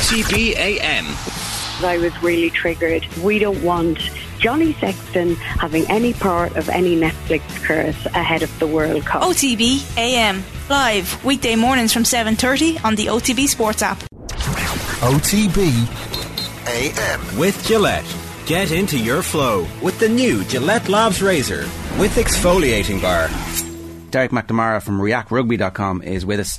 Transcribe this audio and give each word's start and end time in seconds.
OTB 0.00 0.56
AM. 0.56 1.04
I 1.84 1.98
was 1.98 2.22
really 2.22 2.48
triggered. 2.48 3.06
We 3.18 3.38
don't 3.38 3.62
want 3.62 3.98
Johnny 4.38 4.72
Sexton 4.72 5.34
having 5.34 5.84
any 5.90 6.14
part 6.14 6.56
of 6.56 6.70
any 6.70 6.96
Netflix 6.96 7.42
curse 7.62 8.06
ahead 8.06 8.42
of 8.42 8.58
the 8.58 8.66
World 8.66 9.04
Cup. 9.04 9.22
OTB 9.22 9.84
AM 9.98 10.42
live 10.70 11.22
weekday 11.22 11.54
mornings 11.54 11.92
from 11.92 12.04
7:30 12.04 12.82
on 12.82 12.94
the 12.94 13.08
OTB 13.10 13.46
Sports 13.46 13.82
app. 13.82 14.02
OTB 15.02 15.86
AM. 16.66 17.38
With 17.38 17.62
Gillette. 17.66 18.10
Get 18.46 18.72
into 18.72 18.96
your 18.98 19.22
flow 19.22 19.66
with 19.82 19.98
the 19.98 20.08
new 20.08 20.44
Gillette 20.44 20.88
Labs 20.88 21.20
Razor 21.20 21.68
with 21.98 22.16
exfoliating 22.16 23.02
bar. 23.02 23.28
Derek 24.10 24.30
McNamara 24.30 24.82
from 24.82 24.98
ReactRugby.com 25.00 26.02
is 26.02 26.24
with 26.26 26.40
us 26.40 26.58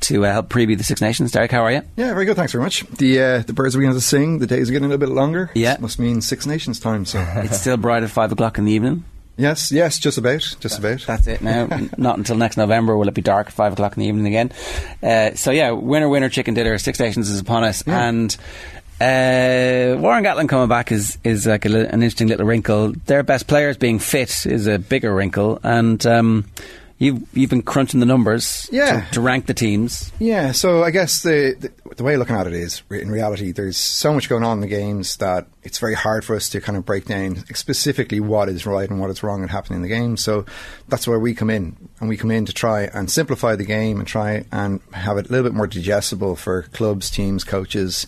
to 0.00 0.24
uh, 0.26 0.32
help 0.32 0.48
preview 0.48 0.76
the 0.76 0.84
Six 0.84 1.00
Nations. 1.00 1.30
Derek, 1.30 1.50
how 1.52 1.62
are 1.62 1.70
you? 1.72 1.82
Yeah, 1.96 2.12
very 2.14 2.24
good. 2.24 2.36
Thanks 2.36 2.52
very 2.52 2.64
much. 2.64 2.82
The 2.88 3.20
uh, 3.20 3.38
the 3.40 3.52
birds 3.52 3.74
are 3.74 3.78
beginning 3.78 3.96
to 3.96 4.00
sing. 4.00 4.38
The 4.38 4.46
days 4.46 4.68
are 4.68 4.72
getting 4.72 4.86
a 4.86 4.88
little 4.88 5.06
bit 5.06 5.14
longer. 5.14 5.50
Yeah. 5.54 5.76
Must 5.80 5.98
mean 5.98 6.20
Six 6.20 6.46
Nations 6.46 6.80
time. 6.80 7.04
So 7.04 7.18
It's 7.36 7.60
still 7.60 7.76
bright 7.76 8.02
at 8.02 8.10
five 8.10 8.32
o'clock 8.32 8.58
in 8.58 8.64
the 8.64 8.72
evening. 8.72 9.04
yes, 9.36 9.70
yes, 9.72 9.98
just 9.98 10.18
about, 10.18 10.56
just 10.60 10.78
about. 10.78 11.00
That's 11.06 11.26
it 11.26 11.40
now. 11.42 11.66
Not 11.96 12.18
until 12.18 12.36
next 12.36 12.56
November 12.56 12.96
will 12.96 13.08
it 13.08 13.14
be 13.14 13.22
dark 13.22 13.46
at 13.48 13.52
five 13.52 13.72
o'clock 13.72 13.96
in 13.96 14.02
the 14.02 14.08
evening 14.08 14.26
again. 14.26 14.52
Uh, 15.02 15.34
so 15.36 15.50
yeah, 15.50 15.70
winner, 15.70 16.08
winner, 16.08 16.28
chicken 16.28 16.54
dinner. 16.54 16.76
Six 16.78 16.98
Nations 17.00 17.30
is 17.30 17.40
upon 17.40 17.64
us, 17.64 17.82
Yeah. 17.86 18.08
and 18.08 18.36
uh, 19.00 19.96
Warren 20.00 20.22
Gatland 20.22 20.48
coming 20.48 20.68
back 20.68 20.92
is 20.92 21.18
is 21.24 21.46
like 21.46 21.64
a, 21.64 21.68
li- 21.68 21.80
an 21.86 22.02
interesting 22.02 22.28
little 22.28 22.46
wrinkle. 22.46 22.92
Their 23.06 23.22
best 23.22 23.46
players 23.48 23.76
being 23.76 23.98
fit 23.98 24.46
is 24.46 24.66
a 24.66 24.78
bigger 24.78 25.12
wrinkle, 25.14 25.58
and 25.62 26.04
um, 26.06 26.44
you've 27.02 27.22
you've 27.36 27.50
been 27.50 27.62
crunching 27.62 28.00
the 28.00 28.06
numbers 28.06 28.68
Yeah. 28.72 29.02
to, 29.06 29.12
to 29.14 29.20
rank 29.20 29.46
the 29.46 29.54
teams. 29.54 30.12
Yeah, 30.18 30.52
so 30.52 30.82
I 30.84 30.90
guess 30.90 31.22
the, 31.22 31.56
the 31.58 31.72
the 31.96 32.04
way 32.04 32.14
of 32.14 32.20
looking 32.20 32.36
at 32.36 32.46
it 32.46 32.54
is, 32.54 32.82
in 32.90 33.10
reality, 33.10 33.52
there's 33.52 33.76
so 33.76 34.14
much 34.14 34.28
going 34.28 34.42
on 34.44 34.58
in 34.58 34.60
the 34.60 34.66
games 34.66 35.16
that 35.16 35.46
it's 35.62 35.78
very 35.78 35.94
hard 35.94 36.24
for 36.24 36.34
us 36.36 36.48
to 36.50 36.60
kind 36.60 36.78
of 36.78 36.86
break 36.86 37.04
down 37.04 37.44
specifically 37.54 38.18
what 38.20 38.48
is 38.48 38.64
right 38.64 38.88
and 38.88 38.98
what 38.98 39.10
is 39.10 39.22
wrong 39.22 39.42
and 39.42 39.50
happening 39.50 39.76
in 39.78 39.82
the 39.82 39.88
game. 39.88 40.16
So 40.16 40.46
that's 40.88 41.06
where 41.06 41.18
we 41.18 41.34
come 41.34 41.50
in, 41.50 41.76
and 42.00 42.08
we 42.08 42.16
come 42.16 42.30
in 42.30 42.46
to 42.46 42.52
try 42.54 42.82
and 42.84 43.10
simplify 43.10 43.56
the 43.56 43.64
game 43.64 43.98
and 43.98 44.08
try 44.08 44.46
and 44.52 44.80
have 44.92 45.18
it 45.18 45.28
a 45.28 45.32
little 45.32 45.44
bit 45.50 45.54
more 45.54 45.66
digestible 45.66 46.36
for 46.36 46.62
clubs, 46.72 47.10
teams, 47.10 47.44
coaches, 47.44 48.06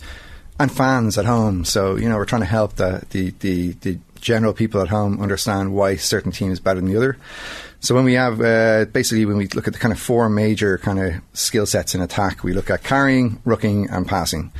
and 0.59 0.71
fans 0.71 1.17
at 1.17 1.25
home. 1.25 1.65
So 1.65 1.95
you 1.95 2.09
know, 2.09 2.15
we're 2.15 2.25
trying 2.25 2.41
to 2.41 2.47
help 2.47 2.75
the 2.77 3.03
the 3.11 3.31
the, 3.41 3.71
the 3.81 3.99
general 4.19 4.53
people 4.53 4.81
at 4.81 4.87
home 4.87 5.21
understand 5.21 5.73
why 5.75 5.95
certain 5.97 6.31
team 6.31 6.51
is 6.51 6.59
better 6.59 6.79
than 6.81 6.89
the 6.89 6.97
other. 6.97 7.17
So 7.85 7.93
when 7.93 8.03
we 8.03 8.13
have 8.13 8.41
uh, 8.41 8.85
basically 8.85 9.27
when 9.27 9.37
we 9.37 9.47
look 9.49 9.67
at 9.67 9.73
the 9.73 9.79
kind 9.79 9.91
of 9.91 9.99
four 9.99 10.27
major 10.27 10.79
kind 10.79 10.97
of 10.99 11.21
skill 11.33 11.67
sets 11.67 11.93
in 11.93 12.01
attack, 12.01 12.43
we 12.43 12.51
look 12.51 12.71
at 12.71 12.83
carrying, 12.83 13.37
rucking, 13.45 13.95
and 13.95 14.07
passing. 14.07 14.51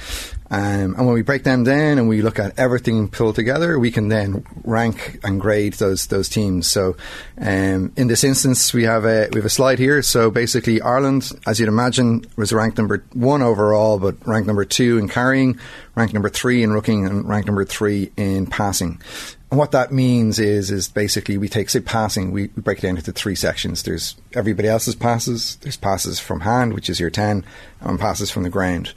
Um, 0.52 0.94
and 0.94 1.08
when 1.08 1.16
we 1.16 1.23
break 1.23 1.44
them 1.44 1.64
down 1.64 1.98
and 1.98 2.08
we 2.08 2.22
look 2.22 2.38
at 2.38 2.59
everything 2.59 3.09
pulled 3.09 3.34
together, 3.34 3.80
we 3.80 3.90
can 3.90 4.09
then 4.09 4.46
rank 4.64 5.20
and 5.23 5.42
grade 5.42 5.73
those 5.73 6.06
those 6.06 6.30
teams. 6.30 6.70
So 6.70 6.98
um, 7.42 7.94
in 7.98 8.09
this 8.09 8.23
instance, 8.23 8.76
we 8.76 8.84
have 8.84 9.06
a 9.06 9.28
we 9.31 9.40
have 9.40 9.46
a 9.46 9.50
slide 9.50 9.80
here. 9.80 10.03
So 10.03 10.30
basically, 10.30 10.80
Ireland, 10.80 11.31
as 11.48 11.59
you'd 11.59 11.68
imagine, 11.68 12.28
was 12.36 12.53
ranked 12.53 12.78
number 12.78 13.03
one 13.14 13.42
overall, 13.42 13.98
but 13.98 14.23
ranked 14.28 14.46
number 14.46 14.66
two 14.66 15.00
in 15.00 15.09
carrying, 15.09 15.58
ranked 15.96 16.14
number 16.14 16.30
three 16.30 16.62
in 16.62 16.70
rucking, 16.70 17.08
and 17.08 17.28
ranked 17.28 17.48
number 17.48 17.66
three 17.66 18.12
in 18.18 18.46
passing. 18.46 19.02
And 19.51 19.59
what 19.59 19.71
that 19.71 19.91
means 19.91 20.39
is, 20.39 20.71
is 20.71 20.88
basically 20.88 21.38
we 21.38 21.47
take 21.47 21.69
say 21.69 21.79
passing, 21.79 22.31
we, 22.31 22.47
break 22.47 22.79
it 22.79 22.81
down 22.81 22.97
into 22.97 23.11
three 23.11 23.35
sections. 23.35 23.83
There's 23.83 24.15
everybody 24.33 24.67
else's 24.67 24.95
passes. 24.95 25.57
There's 25.57 25.77
passes 25.77 26.19
from 26.19 26.39
hand, 26.39 26.73
which 26.73 26.89
is 26.89 26.99
your 26.99 27.11
ten, 27.11 27.45
and 27.79 27.99
passes 27.99 28.31
from 28.31 28.41
the 28.41 28.49
ground. 28.49 28.93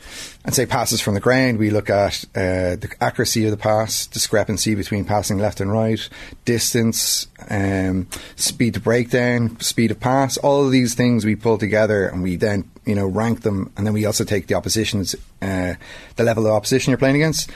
And 0.47 0.55
say 0.55 0.65
passes 0.65 1.03
from 1.03 1.13
the 1.13 1.21
ground, 1.21 1.59
we 1.59 1.69
look 1.69 1.91
at 1.91 2.25
uh, 2.35 2.77
the 2.77 2.91
accuracy 2.99 3.45
of 3.45 3.51
the 3.51 3.59
pass, 3.59 4.07
discrepancy 4.07 4.75
between 4.75 5.05
passing 5.05 5.39
left 5.39 5.61
and 5.61 5.71
right, 5.71 6.09
distance, 6.47 7.27
um, 7.51 8.09
speed 8.37 8.75
to 8.75 8.81
breakdown, 8.81 9.61
speed 9.61 9.91
of 9.91 10.01
pass. 10.01 10.39
All 10.39 10.65
of 10.65 10.73
these 10.73 10.95
things 10.95 11.27
we 11.27 11.37
pull 11.37 11.59
together, 11.59 12.09
and 12.09 12.23
we 12.23 12.37
then 12.37 12.71
you 12.87 12.95
know 12.95 13.07
rank 13.07 13.43
them, 13.43 13.71
and 13.77 13.87
then 13.87 13.93
we 13.93 14.07
also 14.07 14.25
take 14.25 14.47
the 14.47 14.55
opposition's 14.55 15.15
uh, 15.43 15.75
the 16.17 16.25
level 16.25 16.47
of 16.47 16.53
opposition 16.53 16.91
you're 16.91 16.99
playing 16.99 17.17
against. 17.17 17.51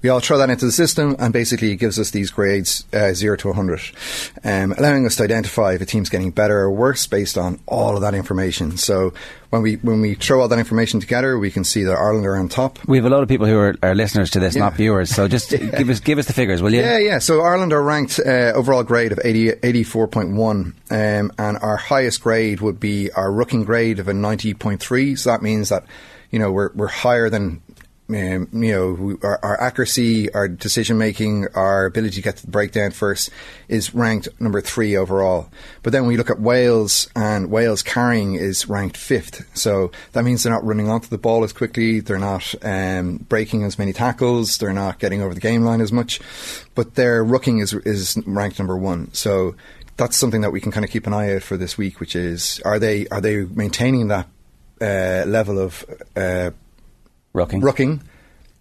We 0.00 0.10
all 0.10 0.20
throw 0.20 0.38
that 0.38 0.48
into 0.50 0.64
the 0.64 0.72
system, 0.72 1.16
and 1.18 1.32
basically 1.32 1.72
it 1.72 1.76
gives 1.76 1.98
us 1.98 2.10
these 2.12 2.30
grades 2.30 2.84
uh, 2.92 3.14
zero 3.14 3.36
to 3.38 3.48
100, 3.48 3.80
um, 4.44 4.72
allowing 4.78 5.04
us 5.06 5.16
to 5.16 5.24
identify 5.24 5.72
if 5.74 5.80
a 5.80 5.86
team's 5.86 6.08
getting 6.08 6.30
better 6.30 6.58
or 6.60 6.70
worse 6.70 7.06
based 7.08 7.36
on 7.36 7.58
all 7.66 7.96
of 7.96 8.02
that 8.02 8.14
information. 8.14 8.76
So 8.76 9.12
when 9.50 9.62
we 9.62 9.74
when 9.76 10.00
we 10.00 10.14
throw 10.14 10.40
all 10.40 10.48
that 10.48 10.58
information 10.58 11.00
together, 11.00 11.36
we 11.38 11.50
can 11.50 11.64
see 11.64 11.82
that 11.82 11.94
Ireland 11.96 12.26
are 12.26 12.36
on 12.36 12.48
top. 12.48 12.78
We 12.86 12.96
have 12.98 13.06
a 13.06 13.10
lot 13.10 13.22
of 13.24 13.28
people 13.28 13.46
who 13.46 13.58
are, 13.58 13.74
are 13.82 13.94
listeners 13.94 14.30
to 14.32 14.40
this, 14.40 14.54
Yeah. 14.54 14.60
not 14.64 14.74
viewers. 14.74 15.10
So 15.10 15.26
just 15.26 15.50
give 15.50 15.88
us 15.88 15.98
give 16.00 16.18
us 16.18 16.26
the 16.26 16.32
figures, 16.32 16.62
will 16.62 16.72
you? 16.72 16.80
Yeah, 16.80 16.98
yeah. 16.98 17.18
So 17.18 17.40
Ireland 17.40 17.72
are 17.72 17.82
ranked 17.82 18.20
uh, 18.24 18.52
overall 18.54 18.84
grade 18.84 19.10
of 19.10 19.18
80, 19.24 19.52
84.1, 19.52 20.30
um, 20.90 21.32
and 21.38 21.56
our 21.58 21.76
highest 21.76 22.20
grade 22.22 22.60
would 22.60 22.78
be 22.78 23.10
our 23.12 23.32
rooking 23.32 23.64
grade 23.64 23.98
of 23.98 24.06
a 24.08 24.12
90.3. 24.12 25.18
So 25.18 25.30
that 25.30 25.42
means 25.42 25.70
that, 25.70 25.84
you 26.30 26.38
know, 26.38 26.52
we're, 26.52 26.70
we're 26.74 26.86
higher 26.88 27.28
than, 27.30 27.62
um, 28.10 28.48
you 28.52 28.72
know, 28.72 28.92
we, 28.92 29.14
our, 29.22 29.38
our 29.42 29.60
accuracy, 29.60 30.32
our 30.32 30.48
decision 30.48 30.96
making, 30.96 31.46
our 31.54 31.84
ability 31.84 32.16
to 32.16 32.22
get 32.22 32.36
the 32.36 32.46
breakdown 32.50 32.90
first 32.90 33.28
is 33.68 33.94
ranked 33.94 34.28
number 34.40 34.62
three 34.62 34.96
overall. 34.96 35.50
But 35.82 35.92
then 35.92 36.02
when 36.02 36.08
we 36.08 36.16
look 36.16 36.30
at 36.30 36.40
Wales, 36.40 37.08
and 37.14 37.50
Wales 37.50 37.82
carrying 37.82 38.34
is 38.34 38.66
ranked 38.66 38.96
fifth. 38.96 39.46
So 39.56 39.90
that 40.12 40.24
means 40.24 40.42
they're 40.42 40.52
not 40.52 40.64
running 40.64 40.88
onto 40.88 41.08
the 41.08 41.18
ball 41.18 41.44
as 41.44 41.52
quickly, 41.52 42.00
they're 42.00 42.18
not 42.18 42.54
um, 42.62 43.18
breaking 43.28 43.62
as 43.64 43.78
many 43.78 43.92
tackles, 43.92 44.56
they're 44.56 44.72
not 44.72 44.98
getting 44.98 45.20
over 45.20 45.34
the 45.34 45.40
game 45.40 45.62
line 45.64 45.82
as 45.82 45.92
much. 45.92 46.18
But 46.74 46.94
their 46.94 47.22
rucking 47.24 47.60
is 47.60 47.74
is 47.74 48.16
ranked 48.24 48.58
number 48.58 48.76
one. 48.76 49.12
So 49.12 49.54
that's 49.98 50.16
something 50.16 50.40
that 50.40 50.52
we 50.52 50.60
can 50.60 50.72
kind 50.72 50.84
of 50.84 50.90
keep 50.90 51.06
an 51.06 51.12
eye 51.12 51.34
out 51.34 51.42
for 51.42 51.58
this 51.58 51.76
week, 51.76 52.00
which 52.00 52.16
is 52.16 52.60
are 52.64 52.78
they 52.78 53.06
are 53.08 53.20
they 53.20 53.44
maintaining 53.44 54.08
that 54.08 54.28
uh, 54.80 55.24
level 55.26 55.58
of 55.58 55.84
uh, 56.16 56.52
Rucking. 57.34 57.62
rooking, 57.62 58.02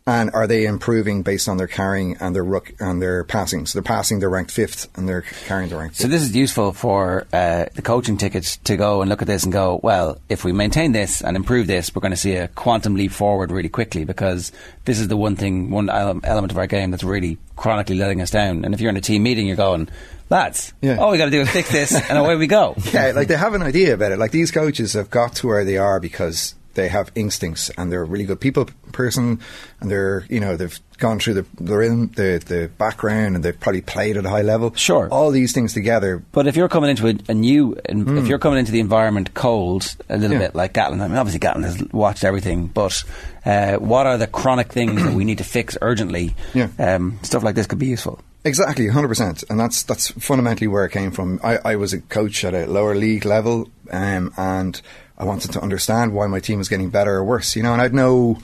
and 0.05 0.29
are 0.31 0.47
they 0.47 0.65
improving 0.65 1.21
based 1.21 1.49
on 1.49 1.57
their 1.57 1.67
carrying 1.67 2.15
and 2.21 2.33
their 2.33 2.43
rook 2.43 2.73
and 2.79 3.01
their 3.01 3.23
passing? 3.25 3.65
So 3.65 3.77
they're 3.77 3.83
passing, 3.83 4.19
they're 4.19 4.29
ranked 4.29 4.51
fifth, 4.51 4.87
and 4.97 5.07
they're 5.07 5.23
carrying, 5.45 5.69
they're 5.69 5.79
ranked. 5.79 5.97
So 5.97 6.07
this 6.07 6.21
is 6.21 6.33
useful 6.35 6.71
for 6.71 7.27
uh, 7.33 7.65
the 7.75 7.81
coaching 7.81 8.15
tickets 8.17 8.55
to 8.65 8.77
go 8.77 9.01
and 9.01 9.09
look 9.09 9.21
at 9.21 9.27
this 9.27 9.43
and 9.43 9.51
go, 9.51 9.79
well, 9.83 10.17
if 10.29 10.45
we 10.45 10.53
maintain 10.53 10.91
this 10.93 11.21
and 11.21 11.35
improve 11.35 11.67
this, 11.67 11.93
we're 11.93 11.99
going 12.01 12.11
to 12.11 12.17
see 12.17 12.35
a 12.35 12.47
quantum 12.49 12.95
leap 12.95 13.11
forward 13.11 13.51
really 13.51 13.67
quickly 13.69 14.05
because 14.05 14.51
this 14.85 14.99
is 14.99 15.07
the 15.09 15.17
one 15.17 15.35
thing, 15.35 15.71
one 15.71 15.89
element 15.89 16.51
of 16.51 16.57
our 16.57 16.67
game 16.67 16.91
that's 16.91 17.03
really 17.03 17.37
chronically 17.57 17.97
letting 17.97 18.21
us 18.21 18.31
down. 18.31 18.63
And 18.63 18.73
if 18.73 18.79
you're 18.79 18.89
in 18.91 18.97
a 18.97 19.01
team 19.01 19.23
meeting, 19.23 19.45
you're 19.47 19.55
going, 19.57 19.89
lads, 20.29 20.71
Yeah. 20.81 20.97
all 20.97 21.11
we 21.11 21.17
got 21.17 21.25
to 21.25 21.31
do 21.31 21.41
is 21.41 21.49
fix 21.49 21.69
this, 21.71 21.93
and 21.93 22.17
away 22.17 22.35
we 22.37 22.47
go. 22.47 22.75
yeah, 22.93 23.11
like 23.13 23.27
they 23.27 23.35
have 23.35 23.53
an 23.55 23.61
idea 23.63 23.93
about 23.95 24.13
it. 24.13 24.19
Like 24.19 24.31
these 24.31 24.51
coaches 24.51 24.93
have 24.93 25.09
got 25.09 25.35
to 25.37 25.47
where 25.47 25.65
they 25.65 25.77
are 25.77 25.99
because 25.99 26.53
they 26.77 26.87
have 26.87 27.11
instincts 27.15 27.69
and 27.77 27.91
they're 27.91 28.03
a 28.03 28.05
really 28.05 28.23
good 28.23 28.39
people 28.39 28.69
person 28.93 29.41
and 29.81 29.91
they're 29.91 30.25
you 30.29 30.39
know 30.39 30.55
they've 30.55 30.79
gone 30.99 31.19
through 31.19 31.33
the 31.33 31.45
they're 31.59 31.81
in 31.81 32.07
the 32.11 32.41
the 32.45 32.69
background 32.77 33.35
and 33.35 33.43
they've 33.43 33.59
probably 33.59 33.81
played 33.81 34.15
at 34.15 34.25
a 34.25 34.29
high 34.29 34.43
level. 34.43 34.73
Sure. 34.75 35.09
all 35.09 35.31
these 35.31 35.53
things 35.53 35.73
together. 35.73 36.23
But 36.31 36.47
if 36.47 36.55
you're 36.55 36.69
coming 36.69 36.89
into 36.91 37.07
a, 37.07 37.15
a 37.27 37.33
new, 37.33 37.75
if 37.85 38.27
you're 38.27 38.39
coming 38.39 38.59
into 38.59 38.71
the 38.71 38.79
environment 38.79 39.33
cold 39.33 39.95
a 40.07 40.17
little. 40.17 40.37
Yeah. 40.37 40.47
bit 40.47 40.55
like 40.55 40.73
Gatland, 40.73 41.01
I 41.01 41.07
mean, 41.07 41.17
obviously 41.17 41.39
Gatland 41.39 41.63
has 41.63 41.83
watched 41.91 42.23
everything, 42.23 42.67
but 42.67 43.03
uh, 43.45 43.77
what 43.77 44.05
are 44.05 44.17
the 44.17 44.27
chronic 44.27 44.71
things 44.71 45.03
that 45.03 45.13
we 45.13 45.25
need 45.25 45.39
to 45.39 45.43
fix 45.43 45.77
urgently? 45.81 46.35
Yeah. 46.53 46.69
Um, 46.77 47.19
stuff 47.23 47.43
like 47.43 47.55
this 47.55 47.65
could 47.65 47.79
be 47.79 47.87
useful. 47.87 48.19
Exactly, 48.45 48.87
hundred 48.87 49.09
percent, 49.09 49.43
and 49.49 49.59
that's 49.59 49.83
that's 49.83 50.11
fundamentally 50.11 50.67
where 50.67 50.85
it 50.85 50.91
came 50.91 51.11
from. 51.11 51.39
I, 51.43 51.57
I 51.65 51.75
was 51.75 51.91
a 51.91 51.99
coach 51.99 52.45
at 52.45 52.53
a 52.53 52.65
lower 52.65 52.95
league 52.95 53.25
level, 53.25 53.69
um, 53.91 54.31
and 54.37 54.79
I 55.17 55.25
wanted 55.25 55.51
to 55.53 55.61
understand 55.61 56.13
why 56.13 56.27
my 56.27 56.39
team 56.39 56.59
was 56.59 56.69
getting 56.69 56.89
better 56.89 57.15
or 57.15 57.23
worse. 57.23 57.55
You 57.55 57.63
know, 57.63 57.73
and 57.73 57.81
I 57.81 57.85
had 57.85 57.93
no 57.93 58.37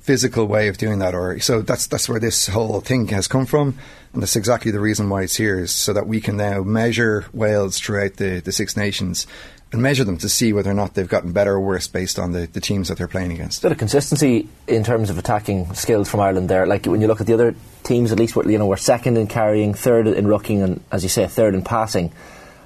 physical 0.00 0.46
way 0.46 0.68
of 0.68 0.78
doing 0.78 0.98
that, 1.00 1.14
or 1.14 1.38
so 1.40 1.62
that's 1.62 1.86
that's 1.86 2.08
where 2.08 2.20
this 2.20 2.46
whole 2.48 2.80
thing 2.80 3.08
has 3.08 3.28
come 3.28 3.46
from, 3.46 3.78
and 4.12 4.22
that's 4.22 4.36
exactly 4.36 4.70
the 4.70 4.80
reason 4.80 5.08
why 5.08 5.22
it's 5.22 5.36
here, 5.36 5.60
is 5.60 5.74
so 5.74 5.92
that 5.92 6.06
we 6.06 6.20
can 6.20 6.36
now 6.36 6.62
measure 6.62 7.26
Wales 7.32 7.78
throughout 7.78 8.16
the 8.16 8.40
the 8.40 8.52
Six 8.52 8.76
Nations. 8.76 9.26
And 9.72 9.80
measure 9.80 10.02
them 10.02 10.16
to 10.18 10.28
see 10.28 10.52
whether 10.52 10.68
or 10.68 10.74
not 10.74 10.94
they've 10.94 11.06
gotten 11.06 11.30
better 11.30 11.52
or 11.52 11.60
worse 11.60 11.86
based 11.86 12.18
on 12.18 12.32
the, 12.32 12.48
the 12.48 12.60
teams 12.60 12.88
that 12.88 12.98
they're 12.98 13.06
playing 13.06 13.30
against. 13.30 13.62
bit 13.62 13.70
of 13.70 13.78
consistency 13.78 14.48
in 14.66 14.82
terms 14.82 15.10
of 15.10 15.16
attacking 15.16 15.72
skills 15.74 16.08
from 16.08 16.18
Ireland 16.18 16.48
there. 16.48 16.66
Like 16.66 16.86
when 16.86 17.00
you 17.00 17.06
look 17.06 17.20
at 17.20 17.28
the 17.28 17.34
other 17.34 17.54
teams, 17.84 18.10
at 18.10 18.18
least 18.18 18.34
we're, 18.34 18.50
you 18.50 18.58
know 18.58 18.66
we're 18.66 18.76
second 18.76 19.16
in 19.16 19.28
carrying, 19.28 19.72
third 19.72 20.08
in 20.08 20.24
rucking, 20.24 20.64
and 20.64 20.82
as 20.90 21.04
you 21.04 21.08
say, 21.08 21.24
third 21.28 21.54
in 21.54 21.62
passing. 21.62 22.12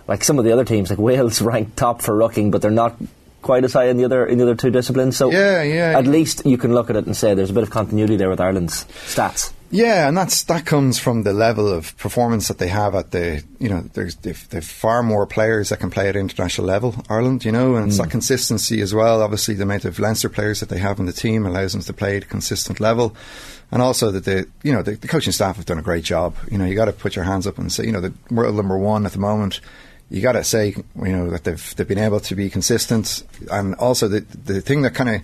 Like 0.08 0.24
some 0.24 0.38
of 0.38 0.46
the 0.46 0.52
other 0.52 0.64
teams, 0.64 0.88
like 0.88 0.98
Wales 1.10 1.42
ranked 1.42 1.76
top 1.76 2.00
for 2.00 2.14
rucking, 2.14 2.50
but 2.50 2.62
they're 2.62 2.70
not 2.70 2.96
quite 3.44 3.62
as 3.62 3.72
high 3.72 3.86
in 3.86 3.96
the 3.96 4.04
other 4.04 4.26
in 4.26 4.38
the 4.38 4.44
other 4.44 4.56
two 4.56 4.70
disciplines. 4.70 5.16
So 5.16 5.30
Yeah, 5.30 5.62
yeah. 5.62 5.96
At 5.96 6.08
least 6.08 6.44
you 6.44 6.58
can 6.58 6.74
look 6.74 6.90
at 6.90 6.96
it 6.96 7.06
and 7.06 7.16
say 7.16 7.34
there's 7.34 7.50
a 7.50 7.54
bit 7.54 7.62
of 7.62 7.70
continuity 7.70 8.16
there 8.16 8.30
with 8.30 8.40
Ireland's 8.40 8.84
stats. 9.06 9.52
Yeah, 9.70 10.06
and 10.06 10.16
that's 10.16 10.44
that 10.44 10.66
comes 10.66 11.00
from 11.00 11.24
the 11.24 11.32
level 11.32 11.66
of 11.68 11.96
performance 11.96 12.46
that 12.46 12.58
they 12.58 12.68
have 12.68 12.94
at 12.94 13.10
the 13.10 13.42
you 13.58 13.68
know 13.68 13.80
there's 13.94 14.14
they've, 14.16 14.48
they've 14.50 14.64
far 14.64 15.02
more 15.02 15.26
players 15.26 15.70
that 15.70 15.80
can 15.80 15.90
play 15.90 16.08
at 16.08 16.14
international 16.14 16.66
level. 16.66 16.94
Ireland, 17.10 17.44
you 17.44 17.50
know, 17.50 17.74
and 17.74 17.88
it's 17.88 17.98
that 17.98 18.04
hmm. 18.04 18.10
consistency 18.10 18.80
as 18.80 18.94
well. 18.94 19.20
Obviously, 19.20 19.54
the 19.54 19.64
amount 19.64 19.84
of 19.84 19.98
Leinster 19.98 20.28
players 20.28 20.60
that 20.60 20.68
they 20.68 20.78
have 20.78 21.00
in 21.00 21.06
the 21.06 21.12
team 21.12 21.44
allows 21.44 21.72
them 21.72 21.82
to 21.82 21.92
play 21.92 22.16
at 22.16 22.22
a 22.22 22.26
consistent 22.26 22.78
level, 22.78 23.16
and 23.72 23.82
also 23.82 24.12
that 24.12 24.24
the 24.24 24.46
you 24.62 24.72
know 24.72 24.82
the, 24.82 24.92
the 24.92 25.08
coaching 25.08 25.32
staff 25.32 25.56
have 25.56 25.66
done 25.66 25.78
a 25.78 25.82
great 25.82 26.04
job. 26.04 26.36
You 26.50 26.58
know, 26.58 26.66
you 26.66 26.76
got 26.76 26.84
to 26.84 26.92
put 26.92 27.16
your 27.16 27.24
hands 27.24 27.46
up 27.46 27.58
and 27.58 27.72
say 27.72 27.84
you 27.84 27.92
know 27.92 28.00
the 28.00 28.14
world 28.30 28.54
number 28.54 28.78
one 28.78 29.06
at 29.06 29.12
the 29.12 29.18
moment. 29.18 29.60
You 30.10 30.20
got 30.20 30.32
to 30.32 30.44
say 30.44 30.74
you 30.96 31.12
know 31.12 31.30
that 31.30 31.44
they've 31.44 31.76
they've 31.76 31.88
been 31.88 31.98
able 31.98 32.20
to 32.20 32.34
be 32.34 32.50
consistent, 32.50 33.24
and 33.50 33.74
also 33.76 34.08
the 34.08 34.20
the 34.20 34.60
thing 34.60 34.82
that 34.82 34.94
kind 34.94 35.16
of 35.16 35.22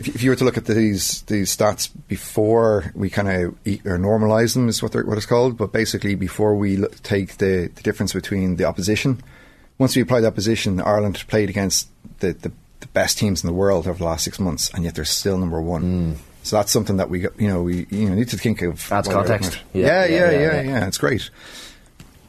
if, 0.00 0.08
if 0.08 0.22
you 0.22 0.30
were 0.30 0.36
to 0.36 0.44
look 0.44 0.56
at 0.56 0.64
these 0.64 1.22
these 1.22 1.54
stats 1.54 1.90
before 2.08 2.90
we 2.94 3.10
kind 3.10 3.28
of 3.28 3.50
or 3.84 3.98
normalise 3.98 4.54
them 4.54 4.68
is 4.68 4.82
what 4.82 4.92
they're, 4.92 5.04
what 5.04 5.16
it's 5.16 5.26
called, 5.26 5.56
but 5.56 5.72
basically 5.72 6.14
before 6.14 6.56
we 6.56 6.76
look, 6.76 7.00
take 7.02 7.36
the, 7.36 7.70
the 7.74 7.82
difference 7.82 8.12
between 8.14 8.56
the 8.56 8.64
opposition, 8.64 9.22
once 9.78 9.94
we 9.94 10.02
apply 10.02 10.20
the 10.20 10.26
opposition, 10.26 10.80
Ireland 10.80 11.22
played 11.28 11.50
against 11.50 11.88
the, 12.20 12.32
the, 12.32 12.50
the 12.80 12.86
best 12.88 13.18
teams 13.18 13.42
in 13.42 13.46
the 13.46 13.52
world 13.52 13.86
over 13.86 13.98
the 13.98 14.04
last 14.04 14.24
six 14.24 14.40
months, 14.40 14.70
and 14.74 14.84
yet 14.84 14.94
they're 14.94 15.04
still 15.04 15.38
number 15.38 15.60
one. 15.60 15.82
Mm. 16.14 16.16
So 16.42 16.56
that's 16.56 16.72
something 16.72 16.96
that 16.96 17.10
we 17.10 17.20
you 17.20 17.48
know 17.48 17.62
we 17.62 17.86
you 17.90 18.08
know 18.08 18.14
need 18.14 18.28
to 18.28 18.38
think 18.38 18.62
of. 18.62 18.90
Adds 18.90 19.08
context. 19.08 19.58
looking 19.74 19.82
at 19.82 19.84
it. 19.84 19.86
Yeah, 19.86 20.04
Yeah, 20.04 20.04
yeah, 20.04 20.16
yeah, 20.16 20.30
yeah, 20.30 20.40
yeah, 20.40 20.60
yeah, 20.62 20.70
yeah. 20.70 20.86
It's 20.86 20.98
great. 20.98 21.28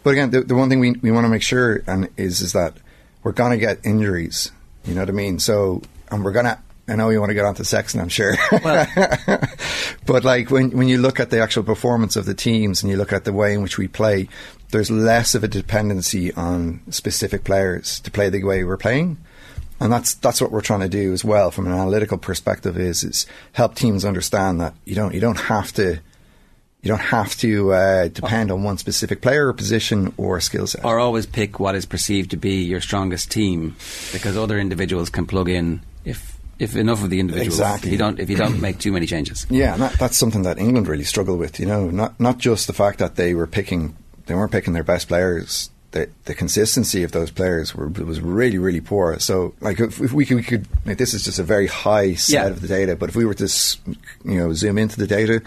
But 0.04 0.12
again, 0.12 0.32
the, 0.32 0.42
the 0.42 0.56
one 0.56 0.70
thing 0.70 0.80
we, 0.80 0.92
we 0.92 1.12
want 1.12 1.26
to 1.26 1.30
make 1.30 1.44
sure 1.44 1.84
and 1.88 2.10
is 2.18 2.42
is 2.42 2.54
that 2.54 2.76
we're 3.24 3.32
going 3.32 3.52
to 3.52 3.58
get 3.58 3.86
injuries. 3.86 4.52
You 4.86 4.96
know 4.96 5.02
what 5.02 5.10
I 5.10 5.14
mean? 5.14 5.40
So, 5.40 5.82
and 6.10 6.24
we're 6.24 6.32
going 6.32 6.46
to. 6.46 6.60
I 6.88 6.96
know 6.96 7.10
you 7.10 7.20
want 7.20 7.30
to 7.30 7.36
get 7.36 7.46
onto 7.46 7.64
sex, 7.64 7.94
and 7.94 8.02
I'm 8.02 8.10
sure. 8.10 8.36
but 10.06 10.26
like 10.26 10.50
when 10.50 10.72
when 10.72 10.88
you 10.88 10.98
look 10.98 11.20
at 11.20 11.30
the 11.30 11.40
actual 11.40 11.64
performance 11.64 12.16
of 12.16 12.26
the 12.26 12.34
teams 12.34 12.82
and 12.82 12.90
you 12.90 12.98
look 12.98 13.14
at 13.14 13.24
the 13.24 13.32
way 13.32 13.54
in 13.54 13.62
which 13.62 13.78
we 13.78 13.88
play, 13.88 14.28
there's 14.72 14.90
less 14.90 15.36
of 15.36 15.44
a 15.44 15.48
dependency 15.48 16.34
on 16.34 16.82
specific 16.90 17.44
players 17.44 18.00
to 18.02 18.12
play 18.12 18.30
the 18.30 18.44
way 18.44 18.64
we're 18.64 18.78
playing. 18.78 19.18
And 19.80 19.92
that's 19.92 20.16
that's 20.16 20.42
what 20.42 20.52
we're 20.52 20.62
trying 20.62 20.82
to 20.82 20.90
do 20.90 21.14
as 21.14 21.24
well 21.24 21.50
from 21.52 21.68
an 21.68 21.74
analytical 21.74 22.18
perspective 22.18 22.78
is 22.78 23.04
is 23.04 23.26
help 23.54 23.76
teams 23.76 24.04
understand 24.04 24.60
that 24.60 24.74
you 24.86 24.96
don't 24.96 25.14
you 25.14 25.22
don't 25.22 25.40
have 25.40 25.72
to 25.74 26.02
you 26.84 26.90
don't 26.90 27.00
have 27.00 27.36
to 27.38 27.74
uh, 27.74 28.08
depend 28.08 28.52
on 28.52 28.64
one 28.64 28.78
specific 28.78 29.22
player 29.22 29.48
or 29.48 29.54
position 29.54 30.14
or 30.18 30.40
skill 30.40 30.66
set. 30.66 30.84
Or 30.84 31.00
always 31.00 31.26
pick 31.26 31.60
what 31.60 31.76
is 31.76 31.86
perceived 31.86 32.32
to 32.32 32.38
be 32.38 32.64
your 32.64 32.82
strongest 32.82 33.30
team, 33.32 33.76
because 34.12 34.36
other 34.36 34.58
individuals 34.58 35.10
can 35.10 35.26
plug 35.28 35.48
in 35.50 35.82
if 36.06 36.38
if 36.58 36.76
enough 36.76 37.04
of 37.04 37.10
the 37.10 37.20
individuals. 37.20 37.60
Exactly. 37.60 37.90
If 37.90 37.92
you 37.94 37.98
don't 37.98 38.20
if 38.20 38.30
you 38.30 38.36
don't 38.36 38.62
make 38.62 38.80
too 38.80 38.92
many 38.92 39.06
changes. 39.06 39.46
Yeah, 39.50 39.78
that, 39.78 39.94
that's 40.00 40.18
something 40.18 40.44
that 40.44 40.58
England 40.58 40.88
really 40.88 41.04
struggled 41.04 41.40
with. 41.40 41.60
You 41.60 41.66
know, 41.68 41.90
not 41.90 42.20
not 42.20 42.38
just 42.40 42.68
the 42.68 42.74
fact 42.74 43.00
that 43.00 43.16
they 43.16 43.34
were 43.34 43.48
picking, 43.48 43.96
they 44.26 44.36
weren't 44.36 44.52
picking 44.52 44.74
their 44.74 44.84
best 44.84 45.08
players. 45.08 45.70
The, 45.92 46.10
the 46.24 46.34
consistency 46.34 47.04
of 47.04 47.12
those 47.12 47.32
players 47.32 47.76
were, 47.76 47.90
was 47.90 48.22
really 48.22 48.58
really 48.58 48.80
poor. 48.80 49.20
So, 49.20 49.54
like, 49.60 49.80
if, 49.80 50.00
if 50.00 50.14
we 50.14 50.26
could, 50.26 50.38
we 50.38 50.44
could 50.44 50.66
like, 50.86 50.98
this 50.98 51.14
is 51.14 51.24
just 51.26 51.38
a 51.38 51.44
very 51.44 51.68
high 51.68 52.14
set 52.14 52.34
Yeah. 52.34 52.48
of 52.48 52.62
the 52.62 52.68
data. 52.68 52.96
But 52.96 53.10
if 53.10 53.16
we 53.16 53.26
were 53.26 53.34
to, 53.34 53.78
you 54.24 54.38
know, 54.38 54.54
zoom 54.54 54.78
into 54.78 54.98
the 54.98 55.06
data, 55.08 55.42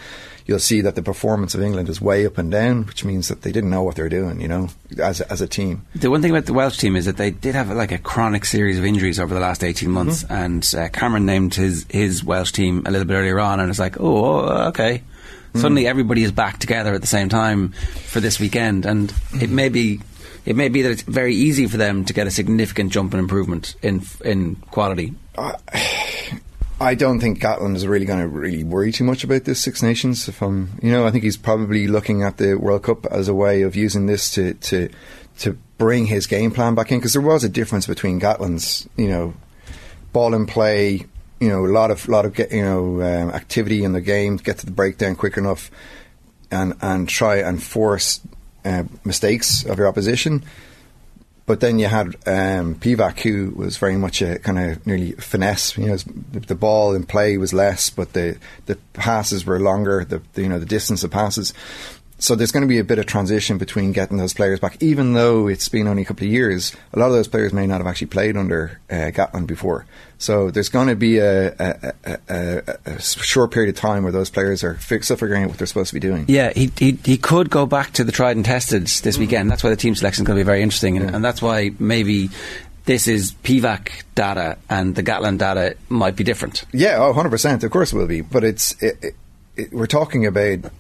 you'll 0.47 0.59
see 0.59 0.81
that 0.83 0.95
the 0.95 1.03
performance 1.03 1.55
of 1.55 1.63
England 1.63 1.89
is 1.89 2.01
way 2.01 2.27
up 2.27 2.39
and 2.39 2.51
down, 2.51 2.87
which 2.87 3.05
means 3.05 3.29
that 3.29 3.43
they 3.43 3.53
didn't 3.53 3.71
know 3.71 3.83
what 3.83 3.97
they're 3.97 4.09
doing. 4.09 4.41
You 4.41 4.49
know, 4.49 4.69
as 4.99 5.21
a, 5.21 5.33
as 5.33 5.41
a 5.41 5.47
team. 5.49 5.87
The 5.95 6.11
one 6.11 6.23
thing 6.23 6.31
about 6.31 6.47
the 6.47 6.53
Welsh 6.53 6.79
team 6.79 6.97
is 6.97 7.07
that 7.07 7.17
they 7.17 7.31
did 7.31 7.55
have 7.55 7.71
like 7.71 7.93
a 7.93 7.99
chronic 7.99 8.45
series 8.45 8.79
of 8.79 8.85
injuries 8.85 9.19
over 9.19 9.35
the 9.35 9.41
last 9.41 9.65
eighteen 9.65 9.89
mm-hmm. 9.89 9.95
months, 9.95 10.25
and 10.29 10.75
uh, 10.77 10.89
Cameron 10.89 11.27
named 11.27 11.55
his 11.55 11.87
his 11.89 12.25
Welsh 12.25 12.53
team 12.53 12.83
a 12.87 12.91
little 12.91 13.07
bit 13.07 13.15
earlier 13.15 13.41
on, 13.41 13.61
and 13.61 13.71
it's 13.71 13.79
like, 13.79 14.01
oh, 14.01 14.47
oh, 14.47 14.69
okay. 14.69 14.99
Mm-hmm. 14.99 15.61
Suddenly, 15.61 15.87
everybody 15.87 16.25
is 16.25 16.33
back 16.33 16.59
together 16.59 16.95
at 16.95 17.01
the 17.01 17.07
same 17.07 17.29
time 17.29 17.71
for 18.07 18.21
this 18.21 18.41
weekend, 18.41 18.87
and 18.87 19.11
it 19.11 19.15
mm-hmm. 19.15 19.55
may 19.55 19.69
be. 19.69 20.01
It 20.47 20.57
may 20.57 20.69
be 20.69 20.83
that 20.83 20.91
it's 20.91 21.01
very 21.01 21.35
easy 21.35 21.67
for 21.67 21.79
them 21.79 22.05
to 22.05 22.13
get 22.13 22.27
a 22.27 22.31
significant 22.31 22.93
jump 22.93 23.15
in 23.15 23.19
improvement 23.19 23.77
in 23.81 24.03
in 24.23 24.57
quality. 24.57 25.15
I 26.81 26.95
don't 26.95 27.21
think 27.21 27.41
Gatland 27.41 27.77
is 27.77 27.87
really 27.87 28.05
going 28.05 28.21
to 28.21 28.27
really 28.27 28.65
worry 28.65 28.91
too 28.91 29.05
much 29.05 29.23
about 29.23 29.45
this 29.45 29.63
Six 29.63 29.83
Nations. 29.83 30.29
If 30.29 30.43
I'm, 30.43 30.79
you 30.83 30.91
know, 30.91 31.07
I 31.07 31.11
think 31.11 31.23
he's 31.23 31.37
probably 31.37 31.87
looking 31.87 32.23
at 32.23 32.37
the 32.39 32.57
World 32.57 32.83
Cup 32.83 33.07
as 33.07 33.29
a 33.29 33.35
way 33.35 33.63
of 33.63 33.77
using 33.77 34.07
this 34.07 34.31
to 34.33 34.55
to 34.55 34.91
to 35.39 35.59
bring 35.79 36.07
his 36.07 36.27
game 36.27 36.51
plan 36.51 36.75
back 36.75 36.91
in 36.91 36.99
because 36.99 37.13
there 37.13 37.23
was 37.23 37.45
a 37.45 37.49
difference 37.49 37.87
between 37.87 38.21
Gatland's, 38.21 38.89
you 38.97 39.09
know, 39.09 39.35
ball 40.13 40.35
and 40.35 40.49
play, 40.49 41.07
you 41.41 41.49
know, 41.49 41.65
a 41.65 41.69
lot 41.69 41.91
of 41.91 42.09
lot 42.09 42.25
of 42.25 42.37
you 42.39 42.63
know 42.63 43.03
um, 43.03 43.31
activity 43.31 43.85
in 43.85 43.93
the 43.93 44.01
game, 44.01 44.37
get 44.37 44.59
to 44.59 44.67
the 44.67 44.73
breakdown 44.73 45.15
quick 45.15 45.37
enough, 45.37 45.71
and 46.51 46.75
and 46.81 47.09
try 47.09 47.37
and 47.37 47.63
force 47.63 48.21
uh, 48.65 48.83
mistakes 49.05 49.65
of 49.65 49.79
your 49.79 49.87
opposition. 49.87 50.43
But 51.47 51.61
then 51.61 51.79
you 51.79 51.87
had 51.87 52.07
um, 52.27 52.75
Pivac, 52.77 53.21
who 53.21 53.53
was 53.55 53.77
very 53.77 53.97
much 53.97 54.23
a 54.23 54.39
kind 54.39 54.59
of 54.59 54.87
nearly 54.87 55.13
finesse. 55.13 55.77
You 55.77 55.87
know, 55.87 55.97
the, 56.33 56.55
ball 56.55 56.95
in 56.95 57.05
play 57.05 57.37
was 57.37 57.53
less, 57.53 57.91
but 57.91 58.15
the 58.15 58.39
the 58.65 58.77
passes 58.95 59.45
were 59.45 59.61
longer. 59.61 60.07
The, 60.07 60.23
the 60.33 60.43
you 60.43 60.49
know 60.49 60.59
the 60.59 60.65
distance 60.65 61.05
of 61.05 61.11
passes. 61.11 61.53
So 62.25 62.35
there's 62.35 62.53
going 62.53 62.63
to 62.63 62.67
be 62.67 62.79
a 62.79 62.85
bit 62.85 62.99
of 62.99 63.05
transition 63.05 63.59
between 63.59 63.93
getting 63.93 64.17
those 64.17 64.33
players 64.33 64.59
back, 64.59 64.83
even 64.83 65.13
though 65.13 65.47
it's 65.47 65.69
been 65.69 65.87
only 65.87 66.01
a 66.01 66.05
couple 66.07 66.27
of 66.27 66.33
years. 66.33 66.75
A 66.95 66.99
lot 66.99 67.09
of 67.09 67.13
those 67.13 67.29
players 67.29 67.53
may 67.53 67.67
not 67.67 67.83
have 67.83 67.87
actually 67.87 68.07
played 68.07 68.35
under 68.35 68.81
uh, 68.89 69.11
Gatland 69.13 69.47
before. 69.47 69.85
So 70.17 70.51
there's 70.51 70.71
going 70.71 70.89
to 70.89 70.97
be 70.97 71.19
a, 71.19 71.49
a, 71.49 71.93
a, 72.31 72.79
a, 72.87 73.03
short 73.03 73.51
period 73.51 73.75
of 73.75 73.79
time 73.79 74.05
where 74.05 74.13
those 74.13 74.31
players 74.31 74.65
are 74.65 74.77
fi- 74.77 75.01
still 75.01 75.19
figuring 75.19 75.43
out 75.43 75.51
what 75.51 75.59
they're 75.59 75.67
supposed 75.67 75.89
to 75.89 75.95
be 75.95 76.01
doing. 76.01 76.25
Yeah, 76.27 76.51
he, 76.55 76.73
he 76.79 76.93
he 77.05 77.19
could 77.19 77.51
go 77.51 77.67
back 77.67 77.93
to 77.93 78.05
the 78.05 78.13
tried 78.13 78.37
and 78.37 78.45
tested 78.47 78.87
this 78.87 79.19
weekend. 79.19 79.51
That's 79.51 79.63
why 79.63 79.69
the 79.69 79.77
team 79.77 79.95
selection 79.95 80.23
is 80.23 80.27
going 80.27 80.39
to 80.39 80.45
be 80.45 80.47
very 80.47 80.63
interesting, 80.63 80.97
and, 80.97 81.15
and 81.17 81.23
that's 81.23 81.43
why 81.43 81.73
maybe 81.79 82.31
this 82.87 83.07
is 83.07 83.33
Pivac 83.33 84.03
data 84.15 84.57
and 84.71 84.95
the 84.95 85.03
Gatland 85.03 85.41
data 85.41 85.77
might 85.91 86.17
be 86.17 86.25
different. 86.25 86.65
Yeah, 86.73 86.97
oh, 87.01 87.13
100%. 87.13 87.63
Of 87.63 87.71
course 87.71 87.93
it 87.93 87.97
will 87.97 88.07
be. 88.07 88.23
But 88.23 88.45
it's 88.45 88.83
it, 88.83 88.99
it, 89.03 89.15
it, 89.57 89.73
we're 89.75 89.87
talking 89.87 90.25
about 90.25 90.71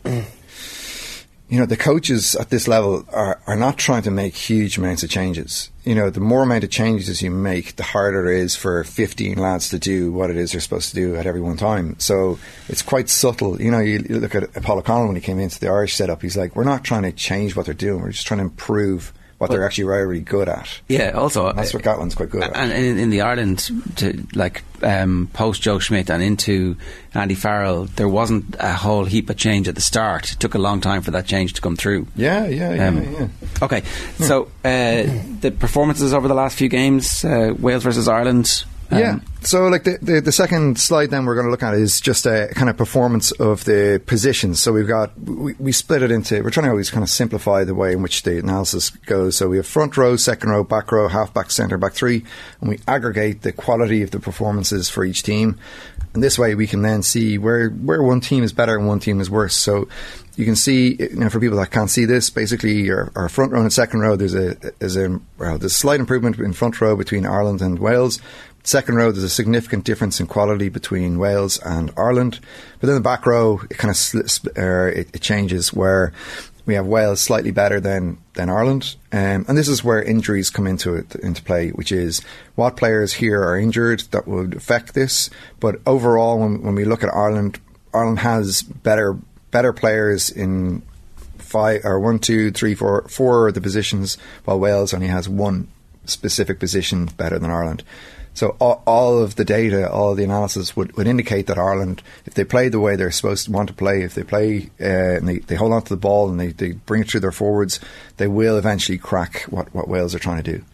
you 1.48 1.58
know 1.58 1.66
the 1.66 1.76
coaches 1.76 2.34
at 2.34 2.50
this 2.50 2.66
level 2.66 3.04
are, 3.12 3.40
are 3.46 3.56
not 3.56 3.76
trying 3.76 4.02
to 4.02 4.10
make 4.10 4.34
huge 4.34 4.78
amounts 4.78 5.02
of 5.02 5.10
changes. 5.10 5.70
You 5.84 5.94
know, 5.94 6.08
the 6.08 6.20
more 6.20 6.42
amount 6.42 6.64
of 6.64 6.70
changes 6.70 7.20
you 7.20 7.30
make, 7.30 7.76
the 7.76 7.82
harder 7.82 8.32
it 8.32 8.38
is 8.38 8.56
for 8.56 8.82
15 8.84 9.36
lads 9.36 9.68
to 9.68 9.78
do 9.78 10.10
what 10.10 10.30
it 10.30 10.36
is 10.36 10.52
they're 10.52 10.60
supposed 10.60 10.88
to 10.90 10.94
do 10.94 11.16
at 11.16 11.26
every 11.26 11.42
one 11.42 11.58
time. 11.58 11.96
So 11.98 12.38
it's 12.68 12.80
quite 12.80 13.10
subtle. 13.10 13.60
You 13.60 13.70
know, 13.70 13.80
you, 13.80 13.98
look 13.98 14.34
at 14.34 14.54
Paul 14.62 14.78
O'Connell 14.78 15.08
when 15.08 15.16
he 15.16 15.22
came 15.22 15.38
into 15.38 15.60
the 15.60 15.68
Irish 15.68 15.94
setup, 15.94 16.22
he's 16.22 16.36
like, 16.36 16.56
we're 16.56 16.64
not 16.64 16.84
trying 16.84 17.02
to 17.02 17.12
change 17.12 17.54
what 17.54 17.66
they're 17.66 17.74
doing, 17.74 18.00
we're 18.00 18.12
just 18.12 18.26
trying 18.26 18.38
to 18.38 18.44
improve 18.44 19.12
what 19.44 19.56
they're 19.56 19.64
actually 19.66 19.84
very, 19.84 20.06
really 20.06 20.20
good 20.22 20.48
at. 20.48 20.80
Yeah, 20.88 21.10
also 21.10 21.48
And 21.48 21.58
that's 21.58 21.72
what 21.74 21.82
Gatland's 21.82 22.14
quite 22.14 22.30
good 22.30 22.42
at. 22.42 22.56
And 22.56 22.72
in, 22.72 22.98
in 22.98 23.10
the 23.10 23.20
Ireland, 23.20 23.70
to 23.96 24.26
like 24.34 24.62
um, 24.82 25.28
post 25.32 25.62
Joe 25.62 25.78
Schmidt 25.78 26.10
and 26.10 26.22
into 26.22 26.76
Andy 27.14 27.34
Farrell, 27.34 27.84
there 27.84 28.08
wasn't 28.08 28.56
a 28.58 28.72
whole 28.72 29.04
heap 29.04 29.30
of 29.30 29.36
change 29.36 29.68
at 29.68 29.74
the 29.74 29.80
start. 29.80 30.32
It 30.32 30.40
took 30.40 30.54
a 30.54 30.58
long 30.58 30.80
time 30.80 31.02
for 31.02 31.10
that 31.12 31.26
change 31.26 31.52
to 31.54 31.60
come 31.60 31.76
through. 31.76 32.06
Yeah, 32.16 32.46
yeah, 32.46 32.74
yeah, 32.74 32.88
Um, 32.88 33.14
yeah. 33.14 33.28
Okay, 33.62 33.82
so 34.18 34.44
uh, 34.64 35.04
the 35.40 35.54
performances 35.58 36.12
over 36.12 36.28
the 36.28 36.34
last 36.34 36.56
few 36.58 36.68
games, 36.68 37.24
uh, 37.24 37.54
Wales 37.58 37.82
versus 37.82 38.08
Ireland. 38.08 38.64
Um, 38.90 38.98
yeah. 38.98 39.18
So, 39.42 39.68
like 39.68 39.84
the, 39.84 39.98
the 40.00 40.20
the 40.20 40.32
second 40.32 40.78
slide, 40.78 41.10
then 41.10 41.26
we're 41.26 41.34
going 41.34 41.46
to 41.46 41.50
look 41.50 41.62
at 41.62 41.74
is 41.74 42.00
just 42.00 42.24
a 42.26 42.48
kind 42.54 42.70
of 42.70 42.76
performance 42.76 43.30
of 43.32 43.64
the 43.64 44.02
positions. 44.06 44.60
So 44.60 44.72
we've 44.72 44.88
got 44.88 45.18
we, 45.20 45.54
we 45.58 45.72
split 45.72 46.02
it 46.02 46.10
into. 46.10 46.42
We're 46.42 46.50
trying 46.50 46.64
to 46.64 46.70
always 46.70 46.90
kind 46.90 47.02
of 47.02 47.10
simplify 47.10 47.64
the 47.64 47.74
way 47.74 47.92
in 47.92 48.02
which 48.02 48.22
the 48.22 48.38
analysis 48.38 48.90
goes. 48.90 49.36
So 49.36 49.48
we 49.48 49.56
have 49.58 49.66
front 49.66 49.96
row, 49.96 50.16
second 50.16 50.50
row, 50.50 50.64
back 50.64 50.92
row, 50.92 51.08
half 51.08 51.34
back, 51.34 51.50
centre 51.50 51.76
back 51.76 51.92
three, 51.92 52.24
and 52.60 52.70
we 52.70 52.78
aggregate 52.88 53.42
the 53.42 53.52
quality 53.52 54.02
of 54.02 54.10
the 54.12 54.20
performances 54.20 54.88
for 54.88 55.04
each 55.04 55.22
team. 55.22 55.58
And 56.14 56.22
this 56.22 56.38
way, 56.38 56.54
we 56.54 56.66
can 56.66 56.82
then 56.82 57.02
see 57.02 57.38
where 57.38 57.68
where 57.70 58.02
one 58.02 58.20
team 58.20 58.44
is 58.44 58.52
better 58.52 58.76
and 58.76 58.86
one 58.86 59.00
team 59.00 59.20
is 59.20 59.28
worse. 59.28 59.56
So 59.56 59.88
you 60.36 60.44
can 60.44 60.56
see, 60.56 60.96
you 60.98 61.16
know, 61.16 61.28
for 61.28 61.38
people 61.38 61.58
that 61.58 61.70
can't 61.70 61.90
see 61.90 62.06
this, 62.06 62.30
basically 62.30 62.90
our, 62.90 63.12
our 63.14 63.28
front 63.28 63.52
row 63.52 63.60
and 63.60 63.72
second 63.72 64.00
row, 64.00 64.16
there's 64.16 64.34
a 64.34 64.54
there's 64.78 64.96
a 64.96 65.20
well, 65.38 65.58
there's 65.58 65.64
a 65.64 65.70
slight 65.70 66.00
improvement 66.00 66.38
in 66.38 66.52
front 66.52 66.80
row 66.80 66.96
between 66.96 67.26
Ireland 67.26 67.62
and 67.62 67.78
Wales. 67.78 68.20
Second 68.66 68.96
row, 68.96 69.12
there's 69.12 69.24
a 69.24 69.28
significant 69.28 69.84
difference 69.84 70.20
in 70.20 70.26
quality 70.26 70.70
between 70.70 71.18
Wales 71.18 71.58
and 71.58 71.92
Ireland. 71.98 72.40
But 72.80 72.86
then 72.86 72.96
the 72.96 73.02
back 73.02 73.26
row, 73.26 73.60
it 73.70 73.76
kind 73.76 73.90
of 73.90 73.96
sli- 73.96 74.28
sp- 74.28 74.56
uh, 74.56 74.86
it, 74.86 75.14
it 75.14 75.20
changes 75.20 75.72
where 75.72 76.12
we 76.66 76.74
have 76.74 76.86
Wales 76.86 77.20
slightly 77.20 77.50
better 77.50 77.78
than 77.78 78.16
than 78.32 78.48
Ireland, 78.48 78.96
um, 79.12 79.44
and 79.46 79.58
this 79.58 79.68
is 79.68 79.84
where 79.84 80.02
injuries 80.02 80.48
come 80.48 80.66
into 80.66 80.94
it 80.94 81.14
into 81.16 81.42
play, 81.42 81.70
which 81.70 81.92
is 81.92 82.22
what 82.54 82.76
players 82.78 83.12
here 83.12 83.42
are 83.42 83.58
injured 83.58 84.00
that 84.12 84.26
would 84.26 84.54
affect 84.54 84.94
this. 84.94 85.28
But 85.60 85.76
overall, 85.86 86.38
when, 86.38 86.62
when 86.62 86.74
we 86.74 86.86
look 86.86 87.04
at 87.04 87.14
Ireland, 87.14 87.60
Ireland 87.92 88.20
has 88.20 88.62
better 88.62 89.18
better 89.50 89.74
players 89.74 90.30
in 90.30 90.82
five 91.36 91.84
or 91.84 92.00
one, 92.00 92.18
two, 92.18 92.50
three, 92.50 92.74
four, 92.74 93.06
four 93.08 93.48
of 93.48 93.54
the 93.54 93.60
positions, 93.60 94.16
while 94.46 94.58
Wales 94.58 94.94
only 94.94 95.08
has 95.08 95.28
one 95.28 95.68
specific 96.06 96.58
position 96.58 97.06
better 97.16 97.38
than 97.38 97.50
Ireland. 97.50 97.84
So 98.34 98.56
all, 98.58 98.82
all 98.86 99.22
of 99.22 99.36
the 99.36 99.44
data, 99.44 99.90
all 99.90 100.14
the 100.14 100.24
analysis 100.24 100.76
would, 100.76 100.96
would 100.96 101.06
indicate 101.06 101.46
that 101.46 101.58
Ireland, 101.58 102.02
if 102.26 102.34
they 102.34 102.44
play 102.44 102.68
the 102.68 102.80
way 102.80 102.96
they're 102.96 103.10
supposed 103.10 103.46
to 103.46 103.52
want 103.52 103.68
to 103.68 103.74
play, 103.74 104.02
if 104.02 104.14
they 104.14 104.24
play 104.24 104.70
uh, 104.80 104.84
and 104.84 105.28
they, 105.28 105.38
they 105.38 105.54
hold 105.54 105.72
on 105.72 105.82
to 105.82 105.88
the 105.88 105.96
ball 105.96 106.28
and 106.28 106.40
they, 106.40 106.48
they 106.48 106.72
bring 106.72 107.02
it 107.02 107.10
through 107.10 107.20
their 107.20 107.32
forwards, 107.32 107.80
they 108.16 108.26
will 108.26 108.58
eventually 108.58 108.98
crack 108.98 109.42
what, 109.42 109.72
what 109.74 109.88
Wales 109.88 110.14
are 110.14 110.18
trying 110.18 110.42
to 110.42 110.58
do. 110.58 110.64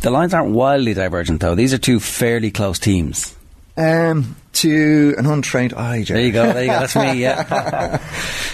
The 0.00 0.10
lines 0.10 0.32
aren't 0.32 0.52
wildly 0.52 0.94
divergent, 0.94 1.40
though. 1.40 1.56
These 1.56 1.74
are 1.74 1.78
two 1.78 1.98
fairly 1.98 2.52
close 2.52 2.78
teams. 2.78 3.36
Um, 3.78 4.34
to 4.54 5.14
an 5.16 5.26
untrained 5.26 5.72
eye, 5.74 6.02
Jerry. 6.02 6.18
There 6.18 6.26
you 6.26 6.32
go. 6.32 6.52
There 6.52 6.64
you 6.64 6.70
go. 6.70 6.80
That's 6.80 6.96
me. 6.96 7.20
Yeah. 7.22 8.00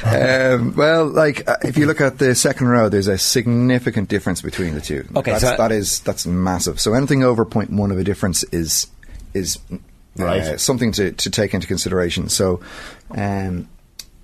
um, 0.05 0.75
well, 0.77 1.07
like 1.07 1.49
uh, 1.49 1.57
if 1.63 1.79
you 1.79 1.87
look 1.87 2.01
at 2.03 2.19
the 2.19 2.35
second 2.35 2.69
row, 2.69 2.89
there's 2.91 3.09
a 3.09 3.17
significant 3.17 4.09
difference 4.11 4.43
between 4.43 4.75
the 4.75 4.81
two. 4.83 5.09
Okay, 5.17 5.31
that's, 5.33 5.43
so- 5.45 5.57
that 5.57 5.73
is 5.73 6.01
that's 6.01 6.27
massive. 6.27 6.79
So 6.79 6.93
anything 6.95 7.25
over 7.25 7.47
0.1 7.47 7.91
of 7.91 7.99
a 7.99 8.05
difference 8.05 8.43
is 8.45 8.87
is 9.33 9.59
uh, 9.73 9.77
Right. 10.17 10.61
something 10.61 10.93
to, 10.93 11.11
to 11.13 11.31
take 11.31 11.55
into 11.55 11.67
consideration. 11.67 12.29
So, 12.29 12.61
um, 13.11 13.69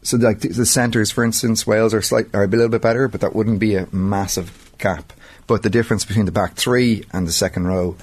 so 0.02 0.18
like 0.18 0.40
the, 0.40 0.48
the 0.48 0.66
centres, 0.66 1.10
for 1.10 1.24
instance, 1.24 1.66
Wales 1.66 1.94
are 1.94 2.02
slight 2.02 2.26
are 2.34 2.44
a 2.44 2.46
little 2.46 2.68
bit 2.68 2.82
better, 2.82 3.08
but 3.08 3.22
that 3.22 3.34
wouldn't 3.34 3.58
be 3.58 3.74
a 3.74 3.88
massive 3.92 4.70
gap. 4.78 5.12
But 5.46 5.62
the 5.64 5.70
difference 5.70 6.04
between 6.04 6.26
the 6.26 6.32
back 6.32 6.54
three 6.54 7.04
and 7.12 7.26
the 7.26 7.32
second 7.32 7.66
row 7.66 7.96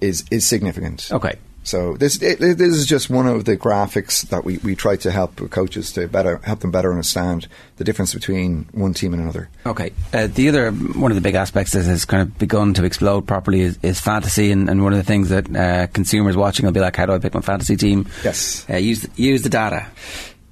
is 0.00 0.24
is 0.30 0.46
significant. 0.46 1.08
Okay. 1.10 1.36
So 1.64 1.96
this 1.96 2.20
it, 2.20 2.38
this 2.40 2.60
is 2.60 2.86
just 2.86 3.08
one 3.08 3.26
of 3.26 3.44
the 3.44 3.56
graphics 3.56 4.28
that 4.28 4.44
we, 4.44 4.58
we 4.58 4.74
try 4.74 4.96
to 4.96 5.10
help 5.10 5.36
coaches 5.50 5.92
to 5.92 6.08
better 6.08 6.38
help 6.38 6.60
them 6.60 6.70
better 6.70 6.90
understand 6.90 7.46
the 7.76 7.84
difference 7.84 8.12
between 8.14 8.66
one 8.72 8.94
team 8.94 9.12
and 9.12 9.22
another. 9.22 9.48
Okay. 9.64 9.92
Uh, 10.12 10.26
the 10.26 10.48
other 10.48 10.72
one 10.72 11.10
of 11.10 11.14
the 11.14 11.20
big 11.20 11.34
aspects 11.34 11.72
that 11.72 11.84
has 11.84 12.04
kind 12.04 12.22
of 12.22 12.38
begun 12.38 12.74
to 12.74 12.84
explode 12.84 13.26
properly 13.26 13.60
is, 13.60 13.78
is 13.82 14.00
fantasy, 14.00 14.50
and, 14.50 14.68
and 14.68 14.82
one 14.82 14.92
of 14.92 14.98
the 14.98 15.04
things 15.04 15.28
that 15.28 15.54
uh, 15.54 15.86
consumers 15.88 16.36
watching 16.36 16.66
will 16.66 16.72
be 16.72 16.80
like, 16.80 16.96
"How 16.96 17.06
do 17.06 17.12
I 17.12 17.18
pick 17.18 17.34
my 17.34 17.40
fantasy 17.40 17.76
team?" 17.76 18.08
Yes. 18.24 18.66
Uh, 18.68 18.76
use 18.76 19.06
use 19.16 19.42
the 19.42 19.48
data. 19.48 19.86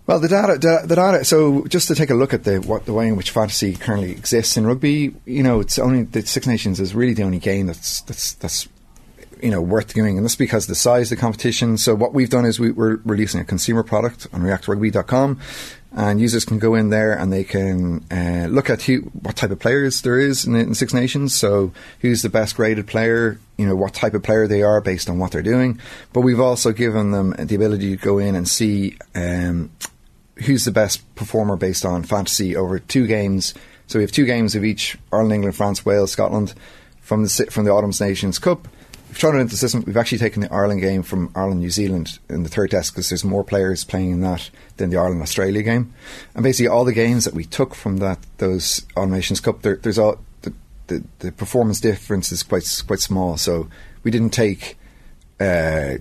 Well, 0.07 0.19
the 0.19 0.27
data, 0.27 0.59
the 0.85 0.97
data. 0.97 1.25
So, 1.25 1.65
just 1.67 1.87
to 1.87 1.95
take 1.95 2.11
a 2.11 2.15
look 2.15 2.35
at 2.35 2.43
the 2.43 2.59
what 2.59 2.85
the 2.85 2.93
way 2.93 3.07
in 3.07 3.15
which 3.15 3.31
fantasy 3.31 3.77
currently 3.77 4.11
exists 4.11 4.57
in 4.57 4.67
rugby, 4.67 5.15
you 5.25 5.43
know, 5.45 5.61
it's 5.61 5.79
only 5.79 6.03
the 6.03 6.27
Six 6.27 6.49
Nations 6.49 6.81
is 6.81 6.97
really 6.97 7.15
the 7.15 7.23
only 7.23 7.39
game 7.39 7.67
that's 7.67 8.01
that's 8.03 8.33
that's 8.35 8.69
you 9.43 9.51
know 9.51 9.61
worth 9.61 9.95
doing, 9.95 10.17
and 10.17 10.25
that's 10.25 10.37
because 10.37 10.67
the 10.67 10.75
size 10.75 11.11
of 11.11 11.19
the 11.19 11.21
competition. 11.21 11.79
So, 11.79 11.95
what 11.95 12.15
we've 12.15 12.31
done 12.31 12.45
is 12.45 12.59
we, 12.59 12.71
we're 12.71 12.97
releasing 13.05 13.41
a 13.41 13.45
consumer 13.45 13.83
product 13.83 14.27
on 14.33 14.43
ReactRugby.com, 14.43 15.41
and 15.93 16.21
users 16.21 16.45
can 16.45 16.59
go 16.59 16.75
in 16.75 16.91
there 16.91 17.13
and 17.13 17.33
they 17.33 17.45
can 17.45 18.05
uh, 18.11 18.47
look 18.49 18.71
at 18.71 18.83
who, 18.83 18.99
what 19.23 19.37
type 19.37 19.51
of 19.51 19.59
players 19.59 20.03
there 20.03 20.19
is 20.19 20.45
in, 20.45 20.55
in 20.55 20.75
Six 20.75 20.95
Nations. 20.95 21.35
So, 21.35 21.73
who's 22.01 22.23
the 22.23 22.29
best 22.29 22.57
graded 22.57 22.87
player? 22.87 23.39
You 23.57 23.67
know 23.67 23.77
what 23.77 23.95
type 23.95 24.15
of 24.15 24.23
player 24.23 24.47
they 24.47 24.63
are 24.63 24.81
based 24.81 25.11
on 25.11 25.19
what 25.19 25.33
they're 25.33 25.43
doing. 25.43 25.81
But 26.13 26.21
we've 26.23 26.41
also 26.41 26.73
given 26.73 27.11
them 27.11 27.35
the 27.39 27.55
ability 27.55 27.97
to 27.97 28.03
go 28.03 28.19
in 28.19 28.35
and 28.35 28.49
see. 28.49 28.97
Um, 29.15 29.71
who's 30.47 30.65
the 30.65 30.71
best 30.71 31.15
performer 31.17 31.55
based 31.55 31.85
on 31.85 32.03
fantasy 32.03 32.57
over 32.57 32.79
two 32.79 33.07
games. 33.07 33.53
So 33.87 33.99
we 33.99 34.05
have 34.05 34.13
two 34.13 34.25
games 34.25 34.55
of 34.55 34.65
each: 34.65 34.97
Ireland, 35.13 35.35
England, 35.35 35.57
France, 35.57 35.85
Wales, 35.85 36.13
Scotland 36.13 36.55
from 37.01 37.25
the 37.25 37.49
from 37.51 37.65
the 37.65 37.73
Autumn 37.73 37.93
Nations 38.01 38.39
Cup. 38.39 38.69
We've 39.11 39.17
thrown 39.17 39.39
it 39.39 39.41
into 39.41 39.55
the 39.55 39.57
system. 39.57 39.83
We've 39.85 39.97
actually 39.97 40.19
taken 40.19 40.41
the 40.41 40.53
Ireland 40.53 40.83
game 40.83 41.03
from 41.03 41.33
Ireland, 41.35 41.59
New 41.59 41.71
Zealand 41.71 42.21
in 42.29 42.45
the 42.45 42.49
third 42.49 42.71
test 42.71 42.93
because 42.93 43.09
there's 43.09 43.25
more 43.25 43.43
players 43.43 43.83
playing 43.83 44.13
in 44.13 44.21
that 44.21 44.51
than 44.77 44.91
the 44.91 44.99
Ireland 44.99 45.21
Australia 45.21 45.65
game. 45.65 45.93
And 46.37 46.45
basically, 46.45 46.69
all 46.69 46.85
the 46.85 46.93
games 46.93 47.25
that 47.25 47.35
we 47.35 47.45
took 47.45 47.75
from 47.75 47.97
that 47.97 48.21
those 48.39 48.87
Autumn 48.97 49.11
Nations 49.11 49.41
Cup, 49.41 49.63
there, 49.63 49.75
there's 49.75 49.99
all 49.99 50.21
the, 50.43 50.55
the 50.87 51.03
the 51.19 51.33
performance 51.33 51.81
difference 51.81 52.31
is 52.31 52.45
quite 52.45 52.85
quite 52.87 53.01
small. 53.01 53.37
So 53.37 53.69
we 54.05 54.13
didn't 54.13 54.31
take. 54.31 54.79
Uh, 55.41 55.97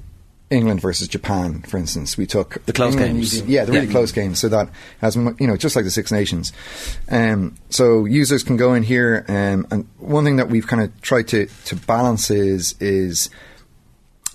England 0.49 0.81
versus 0.81 1.07
Japan, 1.07 1.61
for 1.61 1.77
instance, 1.77 2.17
we 2.17 2.25
took 2.25 2.63
The 2.65 2.73
close 2.73 2.93
England, 2.93 3.15
games. 3.15 3.41
Yeah, 3.43 3.65
the 3.65 3.71
really 3.71 3.85
Yeah. 3.85 3.91
close 3.91 4.11
games. 4.11 4.39
So 4.39 4.49
that 4.49 4.69
has 4.99 5.15
you 5.15 5.35
know 5.47 5.55
just 5.57 5.75
like 5.75 5.85
the 5.85 5.91
Six 5.91 6.11
Nations. 6.11 6.51
Um, 7.09 7.55
so 7.69 8.05
users 8.05 8.41
can 8.43 8.57
go 8.57 8.73
in 8.73 8.83
here, 8.83 9.25
um, 9.27 9.67
and 9.69 9.87
one 9.99 10.23
thing 10.25 10.37
that 10.37 10.49
we've 10.49 10.65
kind 10.65 10.81
of 10.81 11.01
tried 11.01 11.27
to 11.29 11.47
to 11.65 11.75
balance 11.75 12.31
is 12.31 12.73
is 12.79 13.29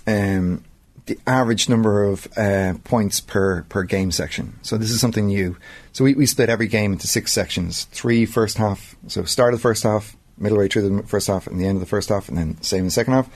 um, 0.07 0.63
the 1.05 1.19
average 1.27 1.67
number 1.69 2.03
of 2.05 2.27
uh, 2.37 2.75
points 2.83 3.19
per 3.19 3.63
per 3.63 3.83
game 3.83 4.11
section. 4.11 4.53
So 4.61 4.77
this 4.77 4.91
is 4.91 4.99
something 5.01 5.27
new. 5.27 5.57
So 5.91 6.03
we, 6.03 6.13
we 6.13 6.25
split 6.25 6.49
every 6.49 6.67
game 6.67 6.93
into 6.93 7.07
six 7.07 7.31
sections: 7.33 7.85
three 7.91 8.25
first 8.25 8.57
half, 8.57 8.95
so 9.07 9.23
start 9.25 9.53
of 9.53 9.59
the 9.59 9.63
first 9.63 9.83
half, 9.83 10.15
middle 10.37 10.57
way 10.57 10.67
through 10.69 10.89
the 10.97 11.03
first 11.03 11.27
half, 11.27 11.45
and 11.47 11.59
the 11.59 11.65
end 11.65 11.75
of 11.75 11.81
the 11.81 11.85
first 11.87 12.09
half, 12.09 12.29
and 12.29 12.37
then 12.37 12.61
same 12.61 12.79
in 12.79 12.85
the 12.85 12.91
second 12.91 13.13
half 13.13 13.29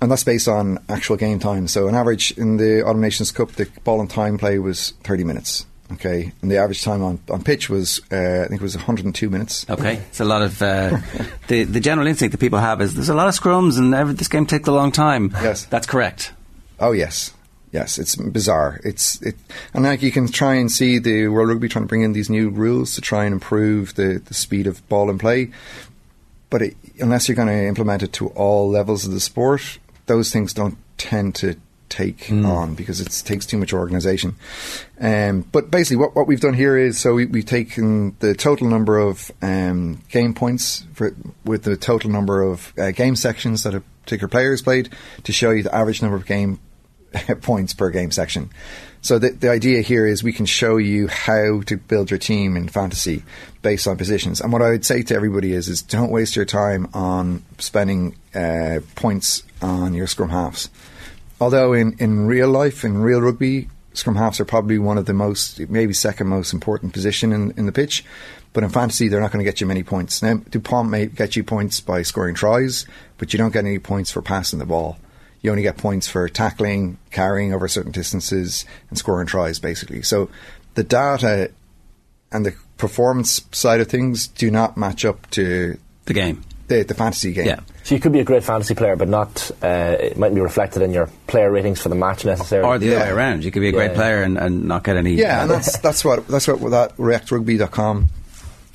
and 0.00 0.10
that's 0.10 0.24
based 0.24 0.48
on 0.48 0.78
actual 0.88 1.16
game 1.16 1.38
time. 1.38 1.68
So, 1.68 1.88
an 1.88 1.94
average 1.94 2.32
in 2.32 2.56
the 2.56 2.82
Autumn 2.84 3.00
Nations 3.00 3.32
Cup, 3.32 3.52
the 3.52 3.68
ball 3.84 4.00
and 4.00 4.10
time 4.10 4.38
play 4.38 4.58
was 4.58 4.90
30 5.04 5.24
minutes. 5.24 5.66
Okay, 5.92 6.32
and 6.40 6.50
the 6.50 6.56
average 6.56 6.82
time 6.82 7.02
on, 7.02 7.20
on 7.30 7.44
pitch 7.44 7.68
was, 7.68 8.00
uh, 8.10 8.42
I 8.44 8.48
think 8.48 8.60
it 8.60 8.62
was 8.62 8.74
102 8.74 9.28
minutes. 9.28 9.66
Okay, 9.68 9.96
it's 10.08 10.20
a 10.20 10.24
lot 10.24 10.42
of 10.42 10.60
uh, 10.62 10.98
the 11.48 11.64
the 11.64 11.80
general 11.80 12.06
instinct 12.06 12.32
that 12.32 12.38
people 12.38 12.58
have 12.58 12.80
is 12.80 12.94
there's 12.94 13.10
a 13.10 13.14
lot 13.14 13.28
of 13.28 13.34
scrums 13.34 13.78
and 13.78 13.94
every, 13.94 14.14
this 14.14 14.28
game 14.28 14.46
takes 14.46 14.66
a 14.66 14.72
long 14.72 14.92
time. 14.92 15.30
Yes. 15.42 15.66
that's 15.66 15.86
correct. 15.86 16.32
Oh 16.80 16.92
yes, 16.92 17.34
yes, 17.70 17.98
it's 17.98 18.16
bizarre. 18.16 18.80
It's 18.82 19.20
it, 19.20 19.36
and 19.74 19.84
like 19.84 20.00
you 20.00 20.10
can 20.10 20.26
try 20.26 20.54
and 20.54 20.72
see 20.72 20.98
the 20.98 21.28
World 21.28 21.50
Rugby 21.50 21.68
trying 21.68 21.84
to 21.84 21.88
bring 21.88 22.02
in 22.02 22.14
these 22.14 22.30
new 22.30 22.48
rules 22.48 22.94
to 22.94 23.02
try 23.02 23.26
and 23.26 23.34
improve 23.34 23.94
the, 23.94 24.22
the 24.24 24.34
speed 24.34 24.66
of 24.66 24.86
ball 24.88 25.10
and 25.10 25.20
play, 25.20 25.50
but 26.48 26.62
it, 26.62 26.76
unless 26.98 27.28
you're 27.28 27.36
going 27.36 27.48
to 27.48 27.66
implement 27.66 28.02
it 28.02 28.14
to 28.14 28.28
all 28.28 28.70
levels 28.70 29.04
of 29.04 29.12
the 29.12 29.20
sport, 29.20 29.78
those 30.06 30.32
things 30.32 30.52
don't 30.52 30.78
tend 30.96 31.34
to 31.36 31.56
take 31.88 32.28
on 32.30 32.74
because 32.74 33.00
it 33.00 33.08
takes 33.24 33.46
too 33.46 33.56
much 33.56 33.72
organisation. 33.72 34.34
Um, 35.00 35.42
but 35.52 35.70
basically, 35.70 35.98
what, 35.98 36.16
what 36.16 36.26
we've 36.26 36.40
done 36.40 36.54
here 36.54 36.76
is 36.76 36.98
so 36.98 37.14
we, 37.14 37.26
we've 37.26 37.46
taken 37.46 38.16
the 38.18 38.34
total 38.34 38.68
number 38.68 38.98
of 38.98 39.30
um, 39.42 40.02
game 40.08 40.34
points 40.34 40.84
for, 40.94 41.14
with 41.44 41.62
the 41.62 41.76
total 41.76 42.10
number 42.10 42.42
of 42.42 42.72
uh, 42.78 42.90
game 42.90 43.16
sections 43.16 43.62
that 43.62 43.74
a 43.74 43.82
particular 44.02 44.28
player 44.28 44.50
has 44.50 44.62
played 44.62 44.90
to 45.22 45.32
show 45.32 45.50
you 45.50 45.62
the 45.62 45.74
average 45.74 46.02
number 46.02 46.16
of 46.16 46.26
game 46.26 46.58
points 47.42 47.74
per 47.74 47.90
game 47.90 48.10
section. 48.10 48.50
So 49.00 49.18
the, 49.18 49.30
the 49.30 49.50
idea 49.50 49.82
here 49.82 50.06
is 50.06 50.22
we 50.24 50.32
can 50.32 50.46
show 50.46 50.78
you 50.78 51.08
how 51.08 51.60
to 51.66 51.76
build 51.76 52.10
your 52.10 52.18
team 52.18 52.56
in 52.56 52.68
fantasy 52.68 53.22
based 53.60 53.86
on 53.86 53.98
positions. 53.98 54.40
And 54.40 54.52
what 54.52 54.62
I 54.62 54.70
would 54.70 54.84
say 54.84 55.02
to 55.02 55.14
everybody 55.14 55.52
is, 55.52 55.68
is 55.68 55.82
don't 55.82 56.10
waste 56.10 56.36
your 56.36 56.46
time 56.46 56.88
on 56.94 57.44
spending 57.58 58.16
uh, 58.34 58.80
points 58.94 59.42
on 59.64 59.94
your 59.94 60.06
scrum 60.06 60.30
halves. 60.30 60.70
Although 61.40 61.72
in, 61.72 61.96
in 61.98 62.26
real 62.26 62.48
life, 62.48 62.84
in 62.84 62.98
real 62.98 63.20
rugby, 63.20 63.68
scrum 63.92 64.16
halves 64.16 64.40
are 64.40 64.44
probably 64.44 64.78
one 64.78 64.98
of 64.98 65.06
the 65.06 65.12
most, 65.14 65.58
maybe 65.68 65.92
second 65.92 66.28
most 66.28 66.52
important 66.52 66.92
position 66.92 67.32
in, 67.32 67.52
in 67.56 67.66
the 67.66 67.72
pitch. 67.72 68.04
But 68.52 68.62
in 68.62 68.70
fantasy, 68.70 69.08
they're 69.08 69.20
not 69.20 69.32
going 69.32 69.44
to 69.44 69.50
get 69.50 69.60
you 69.60 69.66
many 69.66 69.82
points. 69.82 70.22
Now, 70.22 70.34
DuPont 70.36 70.88
may 70.88 71.06
get 71.06 71.34
you 71.34 71.42
points 71.42 71.80
by 71.80 72.02
scoring 72.02 72.36
tries, 72.36 72.86
but 73.18 73.32
you 73.32 73.38
don't 73.38 73.52
get 73.52 73.64
any 73.64 73.80
points 73.80 74.12
for 74.12 74.22
passing 74.22 74.60
the 74.60 74.66
ball. 74.66 74.96
You 75.42 75.50
only 75.50 75.64
get 75.64 75.76
points 75.76 76.06
for 76.06 76.28
tackling, 76.28 76.96
carrying 77.10 77.52
over 77.52 77.66
certain 77.66 77.90
distances, 77.90 78.64
and 78.88 78.96
scoring 78.98 79.26
tries, 79.26 79.58
basically. 79.58 80.02
So 80.02 80.30
the 80.74 80.84
data 80.84 81.50
and 82.30 82.46
the 82.46 82.54
performance 82.78 83.42
side 83.52 83.80
of 83.80 83.88
things 83.88 84.28
do 84.28 84.50
not 84.50 84.76
match 84.76 85.04
up 85.04 85.28
to 85.32 85.76
The 86.06 86.14
game. 86.14 86.44
the, 86.68 86.82
the 86.84 86.94
fantasy 86.94 87.32
game. 87.32 87.46
Yeah. 87.46 87.60
So 87.84 87.94
you 87.94 88.00
could 88.00 88.12
be 88.12 88.20
a 88.20 88.24
great 88.24 88.42
fantasy 88.42 88.74
player, 88.74 88.96
but 88.96 89.08
not. 89.08 89.50
Uh, 89.62 89.96
it 90.00 90.16
mightn't 90.16 90.34
be 90.34 90.40
reflected 90.40 90.80
in 90.82 90.92
your 90.94 91.08
player 91.26 91.50
ratings 91.50 91.80
for 91.82 91.90
the 91.90 91.94
match 91.94 92.24
necessarily. 92.24 92.66
Or 92.66 92.78
the 92.78 92.96
other 92.96 93.04
way 93.04 93.10
around. 93.10 93.44
You 93.44 93.50
could 93.50 93.60
be 93.60 93.68
a 93.68 93.72
great 93.72 93.90
Yeah. 93.90 93.96
player 93.96 94.22
and, 94.22 94.38
and 94.38 94.64
not 94.64 94.84
get 94.84 94.96
any. 94.96 95.12
Yeah, 95.14 95.42
and 95.42 95.50
that's 95.50 95.78
that's 95.78 96.02
what 96.02 96.26
that's 96.26 96.48
what 96.48 96.60
with 96.60 96.72
that 96.72 96.96
reactrugby.com. 96.96 98.08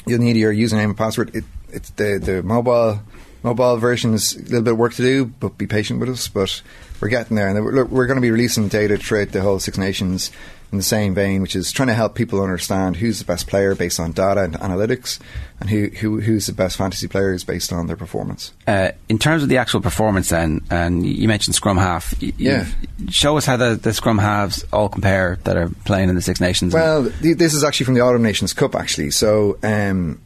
You'll 0.06 0.20
need 0.22 0.38
your 0.38 0.54
username 0.54 0.86
and 0.86 0.98
password. 0.98 1.36
It, 1.36 1.44
it's 1.72 1.90
the 1.92 2.20
the 2.24 2.44
mobile 2.44 3.02
mobile 3.42 3.78
version 3.78 4.14
is 4.14 4.36
a 4.36 4.42
little 4.44 4.62
bit 4.62 4.74
of 4.74 4.78
work 4.78 4.94
to 4.94 5.02
do, 5.02 5.26
but 5.26 5.58
be 5.58 5.66
patient 5.66 6.00
with 6.00 6.10
us. 6.10 6.28
But 6.28 6.62
we're 7.02 7.10
getting 7.10 7.36
there, 7.36 7.48
and 7.50 7.66
we're, 7.66 7.86
we're 7.86 8.06
going 8.06 8.18
to 8.18 8.22
be 8.22 8.32
releasing 8.32 8.68
data 8.68 8.98
throughout 8.98 9.32
the 9.32 9.42
whole 9.42 9.58
Six 9.60 9.78
Nations 9.80 10.30
in 10.72 10.78
the 10.78 10.84
same 10.84 11.16
vein, 11.16 11.42
which 11.42 11.56
is 11.56 11.72
trying 11.72 11.88
to 11.88 11.94
help 11.94 12.14
people 12.14 12.42
understand 12.42 12.96
who's 12.96 13.20
the 13.20 13.26
best 13.26 13.48
player 13.48 13.74
based 13.74 14.00
on 14.00 14.12
data 14.12 14.44
and 14.44 14.54
analytics, 14.56 15.20
and 15.60 15.70
who, 15.70 15.88
who 15.88 16.22
who's 16.22 16.46
the 16.46 16.54
best 16.54 16.78
fantasy 16.78 17.08
players 17.08 17.44
based 17.44 17.74
on 17.74 17.88
their 17.88 17.96
performance. 17.96 18.54
Uh, 18.68 18.92
in 19.08 19.18
terms 19.18 19.42
of 19.42 19.50
the 19.50 19.58
actual 19.58 19.82
performance, 19.82 20.30
then, 20.30 20.62
and 20.70 21.06
you 21.06 21.28
mentioned 21.28 21.56
scrum 21.56 21.78
half. 21.78 22.14
Yeah. 22.22 22.68
Show 23.10 23.38
us 23.38 23.46
how 23.46 23.58
the, 23.58 23.76
the 23.76 23.94
scrum 23.94 24.20
halves 24.20 24.64
all 24.72 24.90
compare 24.90 25.40
that 25.44 25.58
are 25.58 25.70
playing 25.86 26.10
in 26.10 26.16
the 26.16 26.22
Six 26.22 26.40
Nations. 26.40 26.74
Well, 26.74 27.10
th- 27.10 27.38
this 27.38 27.54
is 27.54 27.64
actually 27.64 27.86
from 27.86 27.96
the 27.96 28.02
Autumn 28.02 28.22
Nations 28.22 28.54
Cup, 28.54 28.76
actually. 28.76 29.12
So, 29.12 29.58
um, 29.64 30.22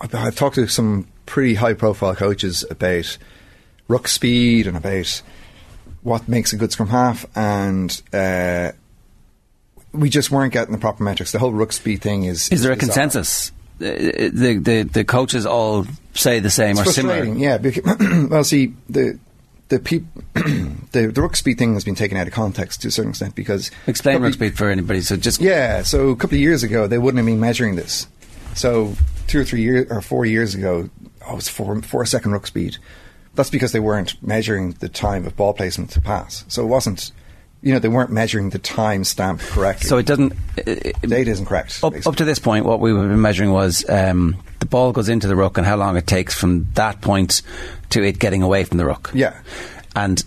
I've 0.00 0.36
talked 0.36 0.56
to 0.56 0.66
some 0.68 1.06
pretty 1.26 1.54
high-profile 1.54 2.16
coaches 2.16 2.64
about 2.70 3.18
ruck 3.88 4.08
speed 4.08 4.66
and 4.66 4.76
about 4.76 5.22
what 6.02 6.28
makes 6.28 6.52
a 6.52 6.56
good 6.56 6.70
scrum 6.70 6.88
half, 6.88 7.26
and 7.36 8.00
uh, 8.12 8.70
we 9.92 10.08
just 10.10 10.30
weren't 10.30 10.52
getting 10.52 10.72
the 10.72 10.78
proper 10.80 11.02
metrics. 11.02 11.32
The 11.32 11.38
whole 11.38 11.52
speed 11.70 12.02
thing 12.02 12.24
is 12.24 12.48
is 12.50 12.62
there 12.62 12.72
a 12.72 12.76
bizarre. 12.76 12.94
consensus? 12.94 13.52
The, 13.78 14.58
the 14.58 14.82
the 14.82 15.04
coaches 15.04 15.46
all 15.46 15.86
say 16.14 16.40
the 16.40 16.50
same 16.50 16.76
It's 16.78 16.88
or 16.88 16.92
similar. 16.92 17.24
yeah. 17.24 17.58
Because, 17.58 17.98
well, 18.28 18.42
see, 18.44 18.74
the 18.88 19.18
the, 19.68 19.78
peop- 19.78 20.06
the 20.34 21.12
the 21.14 21.30
speed 21.34 21.58
thing 21.58 21.74
has 21.74 21.84
been 21.84 21.94
taken 21.94 22.16
out 22.16 22.26
of 22.26 22.32
context 22.32 22.82
to 22.82 22.88
a 22.88 22.90
certain 22.90 23.10
extent 23.10 23.34
because 23.34 23.70
Explain 23.86 24.32
speed 24.32 24.56
for 24.58 24.68
anybody. 24.70 25.00
So 25.00 25.16
just 25.16 25.40
Yeah, 25.40 25.82
so 25.82 26.08
a 26.08 26.16
couple 26.16 26.36
of 26.36 26.40
years 26.40 26.62
ago 26.62 26.86
they 26.86 26.98
wouldn't 26.98 27.18
have 27.18 27.26
been 27.26 27.38
measuring 27.40 27.76
this. 27.76 28.06
So 28.54 28.94
two 29.28 29.40
or 29.40 29.44
three 29.44 29.62
years 29.62 29.86
or 29.90 30.00
four 30.00 30.26
years 30.26 30.54
ago, 30.54 30.90
oh, 31.26 31.32
it 31.32 31.36
was 31.36 31.48
four 31.48 31.80
four 31.82 32.04
second 32.06 32.32
ruck 32.32 32.46
speed. 32.46 32.78
That's 33.34 33.50
because 33.50 33.70
they 33.70 33.78
weren't 33.80 34.20
measuring 34.22 34.72
the 34.80 34.88
time 34.88 35.24
of 35.24 35.36
ball 35.36 35.52
placement 35.52 35.90
to 35.90 36.00
pass. 36.00 36.44
So 36.48 36.64
it 36.64 36.66
wasn't, 36.66 37.12
you 37.62 37.72
know, 37.72 37.78
they 37.78 37.88
weren't 37.88 38.10
measuring 38.10 38.50
the 38.50 38.58
time 38.58 39.04
stamp 39.04 39.40
correctly. 39.40 39.88
so 39.88 39.98
it 39.98 40.06
doesn't. 40.06 40.32
It, 40.56 40.96
it- 41.02 41.08
data 41.08 41.30
isn't 41.30 41.46
correct. 41.46 41.80
up, 41.82 41.94
up 42.06 42.16
to 42.16 42.24
this 42.24 42.38
point, 42.38 42.64
what 42.64 42.80
we 42.80 42.90
have 42.92 43.00
been 43.08 43.20
measuring 43.20 43.52
was 43.52 43.88
um, 43.88 44.36
the 44.60 44.66
ball 44.66 44.92
goes 44.92 45.08
into 45.08 45.26
the 45.26 45.36
ruck 45.36 45.58
and 45.58 45.66
how 45.66 45.76
long 45.76 45.96
it 45.96 46.06
takes 46.06 46.34
from 46.34 46.68
that 46.74 47.00
point 47.00 47.42
to 47.90 48.02
it 48.02 48.18
getting 48.18 48.42
away 48.42 48.64
from 48.64 48.78
the 48.78 48.84
ruck. 48.84 49.10
Yeah. 49.14 49.38
and 49.96 50.22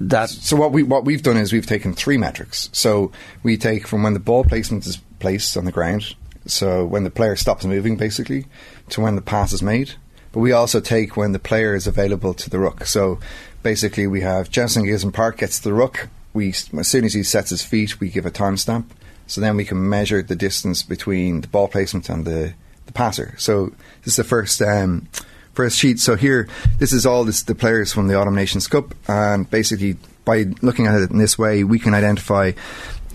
that 0.00 0.30
So 0.30 0.56
what 0.56 0.72
we 0.72 0.82
what 0.82 1.04
we've 1.04 1.22
done 1.22 1.36
is 1.36 1.52
we've 1.52 1.66
taken 1.66 1.92
three 1.94 2.16
metrics. 2.16 2.70
So 2.72 3.12
we 3.42 3.56
take 3.58 3.86
from 3.86 4.02
when 4.02 4.14
the 4.14 4.20
ball 4.20 4.44
placement 4.44 4.86
is 4.86 4.96
placed 5.18 5.56
on 5.58 5.66
the 5.66 5.72
ground, 5.72 6.14
so 6.46 6.86
when 6.86 7.04
the 7.04 7.10
player 7.10 7.36
stops 7.36 7.64
moving, 7.66 7.96
basically, 7.96 8.46
to 8.88 9.02
when 9.02 9.16
the 9.16 9.20
pass 9.22 9.52
is 9.52 9.62
made. 9.62 9.92
But 10.32 10.40
we 10.40 10.52
also 10.52 10.80
take 10.80 11.16
when 11.16 11.32
the 11.32 11.38
player 11.38 11.74
is 11.74 11.86
available 11.86 12.32
to 12.34 12.48
the 12.48 12.58
ruck. 12.58 12.86
So 12.86 13.18
basically, 13.62 14.06
we 14.06 14.20
have 14.22 14.48
Jamison 14.48 14.86
Gibson 14.86 15.12
Park 15.12 15.36
gets 15.38 15.58
the 15.58 15.74
ruck. 15.74 16.08
We 16.32 16.50
as 16.50 16.88
soon 16.88 17.04
as 17.04 17.14
he 17.14 17.22
sets 17.22 17.50
his 17.50 17.62
feet, 17.62 18.00
we 18.00 18.08
give 18.08 18.26
a 18.26 18.30
timestamp. 18.30 18.84
So 19.26 19.40
then 19.40 19.56
we 19.56 19.64
can 19.64 19.88
measure 19.88 20.22
the 20.22 20.34
distance 20.34 20.82
between 20.82 21.40
the 21.42 21.48
ball 21.48 21.68
placement 21.68 22.08
and 22.08 22.24
the, 22.24 22.54
the 22.86 22.92
passer. 22.92 23.34
So 23.38 23.72
this 24.02 24.14
is 24.14 24.16
the 24.16 24.24
first 24.24 24.60
um, 24.60 25.08
first 25.52 25.78
sheet. 25.78 26.00
So 26.00 26.16
here, 26.16 26.48
this 26.78 26.92
is 26.92 27.06
all 27.06 27.24
this, 27.24 27.42
the 27.42 27.54
players 27.54 27.92
from 27.92 28.08
the 28.08 28.14
Autumn 28.14 28.34
Nations 28.34 28.66
Cup, 28.66 28.94
and 29.08 29.48
basically 29.48 29.96
by 30.24 30.46
looking 30.62 30.86
at 30.86 31.00
it 31.00 31.10
in 31.10 31.18
this 31.18 31.38
way, 31.38 31.64
we 31.64 31.78
can 31.78 31.94
identify 31.94 32.52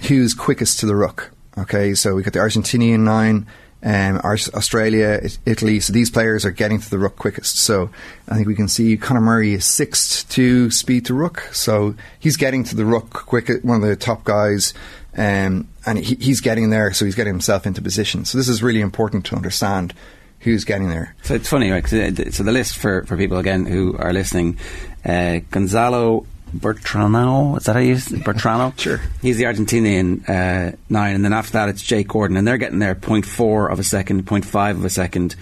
who's 0.08 0.34
quickest 0.34 0.80
to 0.80 0.86
the 0.86 0.96
ruck. 0.96 1.32
Okay, 1.58 1.94
so 1.94 2.16
we 2.16 2.24
got 2.24 2.34
the 2.34 2.40
Argentinian 2.40 3.00
nine, 3.00 3.48
um, 3.86 4.20
Australia, 4.24 5.22
Italy. 5.46 5.80
So 5.80 5.94
these 5.94 6.10
players 6.10 6.44
are 6.44 6.52
getting 6.52 6.82
to 6.82 6.90
the 6.90 7.00
ruck 7.00 7.16
quickest. 7.16 7.60
So 7.60 7.92
I 8.28 8.36
think 8.36 8.48
we 8.48 8.56
can 8.56 8.68
see 8.68 8.98
Conor 8.98 9.22
Murray 9.22 9.54
is 9.54 9.64
sixth 9.64 10.28
to 10.32 10.72
speed 10.72 11.06
to 11.06 11.14
ruck. 11.14 11.42
So 11.54 11.96
he's 12.20 12.36
getting 12.36 12.64
to 12.66 12.76
the 12.76 12.84
ruck 12.84 13.12
quick. 13.12 13.50
One 13.64 13.82
of 13.82 13.88
the 13.88 13.96
top 13.96 14.24
guys. 14.24 14.74
Um, 15.18 15.70
and 15.86 16.00
he, 16.00 16.16
he's 16.16 16.42
getting 16.42 16.72
there, 16.72 16.92
so 16.92 17.06
he's 17.06 17.16
getting 17.16 17.32
himself 17.32 17.66
into 17.66 17.82
position. 17.82 18.26
So 18.26 18.38
this 18.38 18.50
is 18.50 18.62
really 18.62 18.82
important 18.82 19.26
to 19.28 19.36
understand 19.36 19.94
who's 20.40 20.66
getting 20.66 20.90
there. 20.90 21.16
So 21.24 21.36
it's 21.36 21.48
funny, 21.48 21.72
right? 21.72 21.86
uh, 21.86 22.32
So 22.32 22.44
the 22.44 22.52
list 22.52 22.78
for, 22.78 23.06
for 23.06 23.16
people 23.16 23.38
again 23.38 23.66
who 23.66 23.96
are 23.98 24.12
listening, 24.12 24.58
uh, 25.06 25.40
Gonzalo 25.52 26.26
Bertranou, 26.60 27.58
is 27.58 27.64
that 27.66 27.74
how 27.74 27.80
you 27.80 27.90
use 27.90 28.12
it? 28.12 28.22
Bertranou? 28.22 28.78
Sure. 28.80 29.02
He's 29.22 29.38
the 29.38 29.46
Argentinian 29.46 30.28
uh, 30.30 30.76
nine, 30.90 31.16
and 31.16 31.24
then 31.26 31.34
after 31.34 31.54
that 31.54 31.70
it's 31.70 31.82
Jake 31.82 32.08
Gordon, 32.08 32.38
and 32.38 32.48
they're 32.48 32.58
getting 32.58 32.80
there 32.80 32.96
0.4 32.96 33.72
of 33.72 33.80
a 33.80 33.84
second, 33.84 34.26
0.5 34.26 34.72
of 34.72 34.86
a 34.86 34.90
second. 34.90 35.36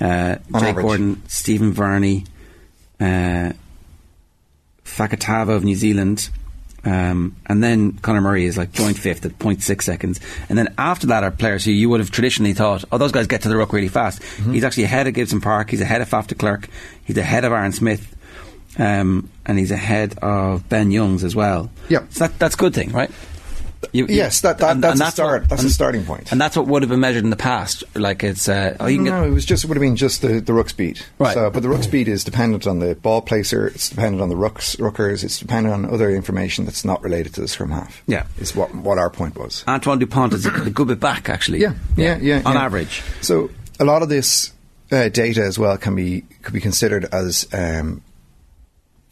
Uh, 0.00 0.36
On 0.54 0.60
Jake 0.60 0.70
average. 0.70 0.84
Gordon, 0.84 1.22
Stephen 1.28 1.72
Varney, 1.72 2.24
uh, 3.00 3.52
Fakatava 4.84 5.50
of 5.50 5.64
New 5.64 5.76
Zealand. 5.76 6.30
Um, 6.82 7.36
and 7.46 7.62
then 7.62 7.92
Conor 7.98 8.22
Murray 8.22 8.46
is 8.46 8.56
like 8.56 8.72
joint 8.72 8.98
fifth 8.98 9.26
at 9.26 9.38
0.6 9.38 9.82
seconds. 9.82 10.18
And 10.48 10.56
then 10.56 10.74
after 10.78 11.08
that 11.08 11.22
are 11.22 11.30
players 11.30 11.64
who 11.64 11.72
you 11.72 11.90
would 11.90 12.00
have 12.00 12.10
traditionally 12.10 12.54
thought, 12.54 12.84
oh, 12.90 12.96
those 12.96 13.12
guys 13.12 13.26
get 13.26 13.42
to 13.42 13.48
the 13.50 13.56
ruck 13.56 13.72
really 13.74 13.88
fast. 13.88 14.22
Mm-hmm. 14.22 14.52
He's 14.54 14.64
actually 14.64 14.84
ahead 14.84 15.06
of 15.06 15.12
Gibson 15.14 15.40
Park. 15.42 15.70
He's 15.70 15.82
ahead 15.82 16.00
of 16.00 16.08
Faf 16.08 16.26
de 16.28 16.34
Klerk. 16.34 16.68
He's 17.04 17.18
ahead 17.18 17.44
of 17.44 17.52
Aaron 17.52 17.72
Smith. 17.72 18.16
Um, 18.78 19.28
and 19.46 19.58
he's 19.58 19.70
ahead 19.70 20.16
of 20.22 20.68
Ben 20.68 20.90
Youngs 20.90 21.24
as 21.24 21.34
well. 21.34 21.70
Yep. 21.88 22.06
So 22.10 22.26
that, 22.26 22.38
that's 22.38 22.54
a 22.54 22.58
good 22.58 22.74
thing, 22.74 22.92
right? 22.92 23.10
You- 23.92 24.06
Yes, 24.08 24.42
that- 24.42 24.58
that- 24.58 24.80
that's 24.80 25.00
a 25.00 25.10
start- 25.10 25.48
that's 25.48 25.64
a 25.64 25.70
starting 25.70 26.04
point. 26.04 26.30
And 26.30 26.40
that's 26.40 26.54
what 26.56 26.66
would 26.68 26.82
have 26.82 26.90
been 26.90 27.00
measured 27.00 27.24
in 27.24 27.30
the 27.30 27.36
past. 27.36 27.82
Like 27.94 28.22
it's, 28.22 28.48
uh, 28.48 28.76
oh, 28.78 28.86
you 28.86 28.98
can 28.98 29.06
no, 29.06 29.24
it 29.24 29.30
was 29.30 29.44
just 29.44 29.64
it 29.64 29.68
would 29.68 29.76
have 29.76 29.80
been 29.82 29.96
just 29.96 30.22
the, 30.22 30.40
the 30.40 30.52
ruck 30.52 30.68
speed. 30.68 31.00
Right. 31.18 31.34
So, 31.34 31.50
but 31.50 31.62
the 31.62 31.68
ruck 31.68 31.82
speed 31.82 32.06
is 32.06 32.22
dependent 32.22 32.66
on 32.66 32.78
the 32.78 32.94
ball 32.94 33.22
placer. 33.22 33.66
It's 33.68 33.88
dependent 33.88 34.22
on 34.22 34.28
the 34.28 34.34
rucks, 34.36 34.76
ruckers. 34.78 35.24
It's 35.24 35.38
dependent 35.38 35.72
on 35.74 35.92
other 35.92 36.10
information 36.10 36.64
that's 36.66 36.84
not 36.84 37.02
related 37.02 37.34
to 37.34 37.40
the 37.40 37.48
scrum 37.48 37.70
half. 37.70 38.02
Yeah. 38.06 38.26
is 38.38 38.54
what 38.54 38.72
what 38.74 38.98
our 38.98 39.10
point 39.10 39.36
was. 39.36 39.64
Antoine 39.66 39.98
Dupont 39.98 40.34
is 40.34 40.46
a 40.46 40.50
good 40.70 40.88
bit 40.88 41.00
back, 41.00 41.28
actually. 41.28 41.60
Yeah, 41.60 41.72
yeah, 41.96 42.18
yeah. 42.20 42.42
On 42.44 42.54
yeah. 42.54 42.62
average. 42.64 43.02
So 43.22 43.50
a 43.80 43.84
lot 43.84 44.02
of 44.02 44.10
this 44.10 44.52
uh, 44.92 45.08
data 45.08 45.42
as 45.42 45.58
well 45.58 45.76
can 45.78 45.94
be 45.96 46.22
could 46.42 46.52
be 46.54 46.60
considered 46.60 47.06
as 47.12 47.48
um, 47.52 48.02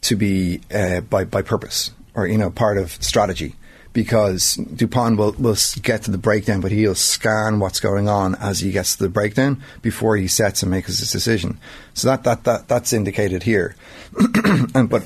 to 0.03 0.17
be 0.17 0.61
uh, 0.73 1.01
by 1.03 1.25
by 1.25 1.43
purpose 1.43 1.91
or 2.15 2.27
you 2.27 2.39
know 2.39 2.51
part 2.51 2.79
of 2.79 2.93
strategy 3.03 3.55
because 3.93 4.55
Dupont 4.55 5.17
will 5.19 5.33
will 5.33 5.57
get 5.83 6.03
to 6.05 6.11
the 6.11 6.19
breakdown, 6.19 6.61
but 6.61 6.73
he'll 6.73 6.95
scan 6.95 7.59
what's 7.59 7.81
going 7.81 8.09
on 8.09 8.35
as 8.37 8.61
he 8.61 8.71
gets 8.71 8.97
to 8.97 9.03
the 9.03 9.09
breakdown 9.09 9.63
before 9.83 10.17
he 10.17 10.29
sets 10.29 10.63
and 10.63 10.71
makes 10.71 10.99
his 10.99 11.11
decision. 11.11 11.59
So 11.95 12.09
that 12.09 12.25
that, 12.25 12.45
that 12.45 12.69
that's 12.69 12.93
indicated 12.93 13.43
here, 13.43 13.75
and 14.75 14.89
but 14.89 15.05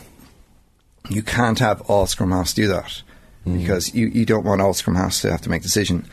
you 1.08 1.22
can't 1.22 1.58
have 1.58 1.80
all 1.82 2.06
scrum 2.06 2.32
halves 2.32 2.54
do 2.54 2.68
that 2.68 3.02
because 3.44 3.94
you, 3.94 4.06
you 4.06 4.24
don't 4.24 4.44
want 4.44 4.60
all 4.60 4.74
scrum 4.74 4.96
halves 4.96 5.20
to 5.22 5.30
have 5.30 5.40
to 5.42 5.50
make 5.50 5.62
decision. 5.62 6.06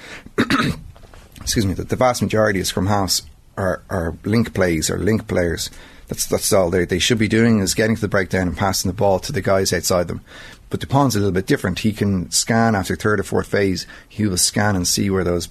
excuse 1.42 1.66
me, 1.66 1.74
that 1.74 1.90
the 1.90 1.96
vast 1.96 2.22
majority 2.22 2.60
of 2.60 2.68
scrum 2.68 2.88
halves 2.88 3.24
are, 3.58 3.84
are 3.90 4.16
link 4.24 4.54
plays 4.54 4.90
or 4.90 4.98
link 4.98 5.28
players. 5.28 5.70
That's 6.10 6.26
that's 6.26 6.52
all 6.52 6.70
they 6.70 6.86
they 6.86 7.00
should 7.00 7.20
be 7.20 7.28
doing 7.28 7.60
is 7.60 7.76
getting 7.76 7.96
to 7.96 8.02
the 8.02 8.08
breakdown 8.08 8.48
and 8.48 8.58
passing 8.58 8.90
the 8.90 8.98
ball 8.98 9.20
to 9.20 9.32
the 9.32 9.42
guys 9.42 9.72
outside 9.72 10.08
them. 10.08 10.22
But 10.70 10.82
Dupont's 10.82 11.16
a 11.16 11.20
little 11.20 11.32
bit 11.32 11.48
different. 11.48 11.80
He 11.80 11.94
can 11.94 12.30
scan 12.32 12.76
after 12.76 12.96
third 12.96 13.20
or 13.20 13.24
fourth 13.24 13.48
phase. 13.48 13.88
He 14.08 14.26
will 14.26 14.38
scan 14.38 14.76
and 14.76 14.88
see 14.88 15.10
where 15.10 15.24
those 15.24 15.50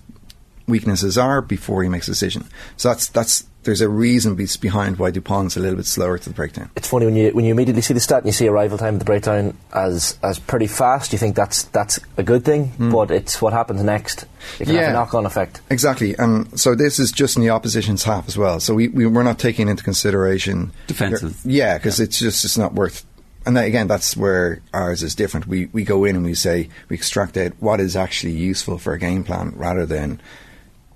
weaknesses 0.66 1.16
are 1.16 1.40
before 1.40 1.82
he 1.82 1.88
makes 1.88 2.08
a 2.08 2.10
decision. 2.10 2.44
So 2.76 2.88
that's 2.88 3.08
that's 3.08 3.46
there's 3.68 3.82
a 3.82 3.88
reason 3.88 4.34
be- 4.34 4.48
behind 4.62 4.98
why 4.98 5.10
Dupont's 5.10 5.54
a 5.54 5.60
little 5.60 5.76
bit 5.76 5.84
slower 5.84 6.16
to 6.16 6.28
the 6.30 6.34
breakdown. 6.34 6.70
It's 6.74 6.88
funny 6.88 7.04
when 7.04 7.14
you 7.14 7.32
when 7.32 7.44
you 7.44 7.52
immediately 7.52 7.82
see 7.82 7.92
the 7.92 8.00
stat 8.00 8.20
and 8.20 8.26
you 8.26 8.32
see 8.32 8.48
arrival 8.48 8.78
time 8.78 8.94
at 8.94 8.98
the 8.98 9.04
breakdown 9.04 9.58
as 9.74 10.18
as 10.22 10.38
pretty 10.38 10.66
fast. 10.66 11.12
You 11.12 11.18
think 11.18 11.36
that's 11.36 11.64
that's 11.64 12.00
a 12.16 12.22
good 12.22 12.46
thing, 12.46 12.68
hmm. 12.68 12.90
but 12.90 13.10
it's 13.10 13.42
what 13.42 13.52
happens 13.52 13.82
next. 13.82 14.24
It 14.58 14.64
can 14.64 14.76
have 14.76 14.84
Yeah. 14.84 14.90
a 14.90 14.92
knock-on 14.94 15.26
effect. 15.26 15.60
Exactly, 15.68 16.14
and 16.16 16.58
so 16.58 16.74
this 16.74 16.98
is 16.98 17.12
just 17.12 17.36
in 17.36 17.42
the 17.42 17.50
opposition's 17.50 18.04
half 18.04 18.26
as 18.26 18.38
well. 18.38 18.58
So 18.58 18.72
we, 18.72 18.88
we 18.88 19.06
we're 19.06 19.22
not 19.22 19.38
taking 19.38 19.68
into 19.68 19.84
consideration 19.84 20.72
Defensive. 20.86 21.38
Yeah, 21.44 21.76
because 21.76 22.00
it's 22.00 22.18
just 22.18 22.46
it's 22.46 22.56
not 22.56 22.72
worth. 22.72 23.04
And 23.44 23.54
then 23.54 23.64
again, 23.64 23.86
that's 23.86 24.16
where 24.16 24.62
ours 24.72 25.02
is 25.02 25.14
different. 25.14 25.46
We 25.46 25.66
we 25.74 25.84
go 25.84 26.06
in 26.06 26.16
and 26.16 26.24
we 26.24 26.32
say 26.32 26.70
we 26.88 26.96
extract 26.96 27.36
out 27.36 27.52
what 27.60 27.80
is 27.80 27.96
actually 27.96 28.32
useful 28.32 28.78
for 28.78 28.94
a 28.94 28.98
game 28.98 29.24
plan 29.24 29.52
rather 29.56 29.84
than. 29.84 30.22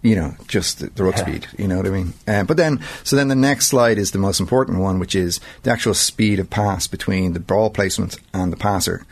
You 0.03 0.17
know, 0.17 0.35
just 0.49 0.81
the, 0.81 0.89
the 0.89 1.05
ruck 1.05 1.17
Yeah. 1.17 1.23
speed. 1.23 1.47
You 1.57 1.69
know 1.69 1.77
what 1.77 1.87
I 1.87 1.91
mean? 1.91 2.13
Um, 2.27 2.47
but 2.47 2.57
then, 2.57 2.81
so 3.05 3.15
then 3.15 3.29
the 3.29 3.37
next 3.37 3.67
slide 3.69 3.99
is 3.99 4.11
the 4.11 4.19
most 4.19 4.41
important 4.41 4.81
one, 4.81 4.99
which 4.99 5.15
is 5.15 5.39
the 5.63 5.71
actual 5.71 5.95
speed 5.95 6.41
of 6.41 6.51
pass 6.51 6.89
between 6.89 7.35
the 7.35 7.41
ball 7.41 7.71
placement 7.71 8.19
and 8.35 8.53
the 8.53 8.57
passer. 8.57 9.07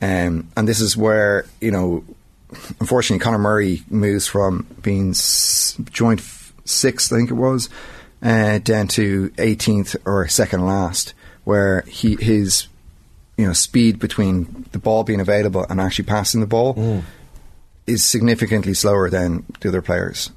Um, 0.00 0.48
and 0.56 0.66
this 0.66 0.80
is 0.80 0.96
where 0.96 1.44
you 1.60 1.70
know 1.70 2.04
unfortunately, 2.80 3.22
Conor 3.22 3.38
Murray 3.38 3.82
moves 3.90 4.26
from 4.26 4.66
being 4.82 5.10
s- 5.10 5.76
joint 5.90 6.20
f- 6.20 6.52
sixth, 6.64 7.12
I 7.12 7.16
think 7.18 7.30
it 7.30 7.34
was, 7.34 7.68
uh, 8.22 8.58
down 8.58 8.88
to 8.88 9.28
18th 9.36 9.94
or 10.04 10.26
second 10.26 10.64
last, 10.66 11.12
where 11.44 11.82
he 11.82 12.16
his 12.16 12.66
you 13.36 13.46
know 13.46 13.52
speed 13.52 13.98
between 13.98 14.64
the 14.72 14.78
ball 14.78 15.04
being 15.04 15.20
available 15.20 15.66
and 15.68 15.80
actually 15.80 16.06
passing 16.06 16.40
the 16.40 16.46
ball 16.46 17.02
is 17.90 18.04
significantly 18.04 18.74
slower 18.74 19.10
than 19.10 19.44
the 19.60 19.68
other 19.68 19.82
players. 19.82 20.30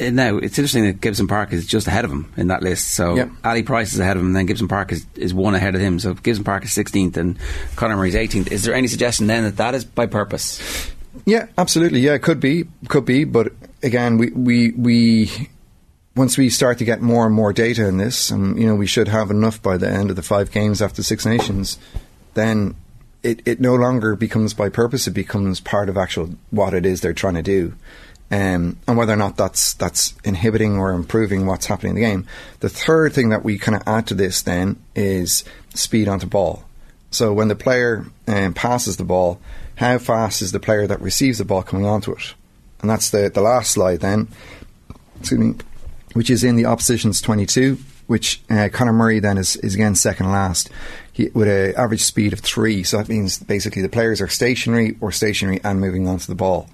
Uh, 0.00 0.10
Now 0.10 0.38
it's 0.38 0.58
interesting 0.58 0.84
that 0.84 1.00
Gibson 1.00 1.28
Park 1.28 1.52
is 1.52 1.66
just 1.66 1.86
ahead 1.86 2.04
of 2.04 2.10
him 2.10 2.32
in 2.36 2.48
that 2.48 2.62
list. 2.62 2.88
So 2.92 3.14
Yep. 3.16 3.30
Ali 3.44 3.62
Price 3.62 3.92
is 3.92 4.00
ahead 4.00 4.16
of 4.16 4.22
him, 4.22 4.28
and 4.28 4.36
then 4.36 4.46
Gibson 4.46 4.68
Park 4.68 4.92
is, 4.92 5.06
is 5.14 5.34
one 5.34 5.54
ahead 5.54 5.74
of 5.74 5.80
him. 5.80 5.98
So 5.98 6.14
Gibson 6.14 6.44
Park 6.44 6.64
is 6.64 6.70
16th, 6.70 7.16
and 7.16 7.38
Conor 7.76 7.96
Murray's 7.96 8.14
18th. 8.14 8.50
Is 8.50 8.64
there 8.64 8.74
any 8.74 8.88
suggestion 8.88 9.26
then 9.26 9.44
that 9.44 9.56
that 9.58 9.74
is 9.74 9.84
by 9.84 10.06
purpose? 10.06 10.60
Yeah, 11.26 11.46
absolutely. 11.58 12.00
Yeah, 12.00 12.14
it 12.14 12.22
could 12.22 12.40
be, 12.40 12.64
could 12.88 13.04
be, 13.04 13.24
but 13.24 13.52
again, 13.82 14.16
we 14.16 14.30
we 14.30 14.70
we 14.72 15.48
once 16.16 16.38
we 16.38 16.48
start 16.50 16.78
to 16.78 16.84
get 16.84 17.00
more 17.02 17.26
and 17.26 17.34
more 17.34 17.52
data 17.52 17.86
in 17.86 17.98
this, 17.98 18.30
and 18.30 18.58
you 18.60 18.66
know, 18.66 18.74
we 18.74 18.86
should 18.86 19.08
have 19.08 19.30
enough 19.30 19.60
by 19.62 19.76
the 19.76 19.88
end 19.88 20.10
of 20.10 20.16
the 20.16 20.22
five 20.22 20.50
games 20.50 20.80
after 20.80 21.02
Six 21.02 21.26
Nations, 21.26 21.78
then 22.34 22.74
it 23.22 23.42
it 23.46 23.60
no 23.60 23.74
longer 23.74 24.16
becomes 24.16 24.54
by 24.54 24.68
purpose; 24.68 25.06
it 25.06 25.12
becomes 25.12 25.60
part 25.60 25.88
of 25.88 25.96
actual 25.96 26.34
what 26.50 26.74
it 26.74 26.86
is 26.86 27.00
they're 27.00 27.12
trying 27.12 27.34
to 27.34 27.42
do. 27.42 27.74
Um, 28.32 28.76
and 28.86 28.96
whether 28.96 29.12
or 29.12 29.16
not 29.16 29.36
that's 29.36 29.74
that's 29.74 30.14
inhibiting 30.24 30.78
or 30.78 30.92
improving 30.92 31.46
what's 31.46 31.66
happening 31.66 31.90
in 31.90 31.96
the 31.96 32.08
game. 32.08 32.26
The 32.60 32.68
third 32.68 33.12
thing 33.12 33.30
that 33.30 33.44
we 33.44 33.58
kind 33.58 33.74
of 33.74 33.82
add 33.86 34.06
to 34.08 34.14
this 34.14 34.42
then 34.42 34.80
is 34.94 35.42
speed 35.74 36.06
onto 36.06 36.26
ball. 36.26 36.64
So 37.10 37.32
when 37.32 37.48
the 37.48 37.56
player 37.56 38.06
um, 38.28 38.54
passes 38.54 38.96
the 38.96 39.04
ball, 39.04 39.40
how 39.76 39.98
fast 39.98 40.42
is 40.42 40.52
the 40.52 40.60
player 40.60 40.86
that 40.86 41.00
receives 41.00 41.38
the 41.38 41.44
ball 41.44 41.64
coming 41.64 41.86
onto 41.86 42.12
it? 42.12 42.34
And 42.80 42.88
that's 42.88 43.10
the, 43.10 43.30
the 43.32 43.40
last 43.40 43.72
slide 43.72 44.00
then, 44.00 44.28
excuse 45.18 45.40
me, 45.40 45.54
which 46.12 46.30
is 46.30 46.44
in 46.44 46.56
the 46.56 46.66
opposition's 46.66 47.20
22, 47.20 47.78
which 48.10 48.42
uh, 48.50 48.68
Conor 48.72 48.92
Murray 48.92 49.20
then 49.20 49.38
is, 49.38 49.54
is 49.54 49.76
again 49.76 49.94
second 49.94 50.32
last 50.32 50.68
he, 51.12 51.28
with 51.28 51.46
an 51.46 51.76
average 51.76 52.02
speed 52.02 52.32
of 52.32 52.40
three. 52.40 52.82
So 52.82 52.96
that 52.96 53.08
means 53.08 53.38
basically 53.38 53.82
the 53.82 53.88
players 53.88 54.20
are 54.20 54.26
stationary 54.26 54.96
or 55.00 55.12
stationary 55.12 55.60
and 55.62 55.80
moving 55.80 56.08
onto 56.08 56.26
the 56.26 56.34
ball. 56.34 56.68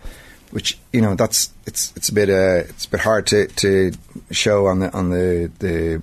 Which 0.51 0.79
you 0.95 1.03
know 1.03 1.15
that's 1.15 1.53
it's 1.67 1.93
it's 1.95 2.09
a 2.09 2.15
bit 2.15 2.31
uh, 2.31 2.65
it's 2.71 2.87
a 2.87 2.89
bit 2.89 3.01
hard 3.01 3.27
to, 3.27 3.49
to 3.49 3.93
show 4.31 4.65
on 4.65 4.79
the 4.79 4.91
on 4.95 5.11
the 5.11 5.51
the 5.59 6.03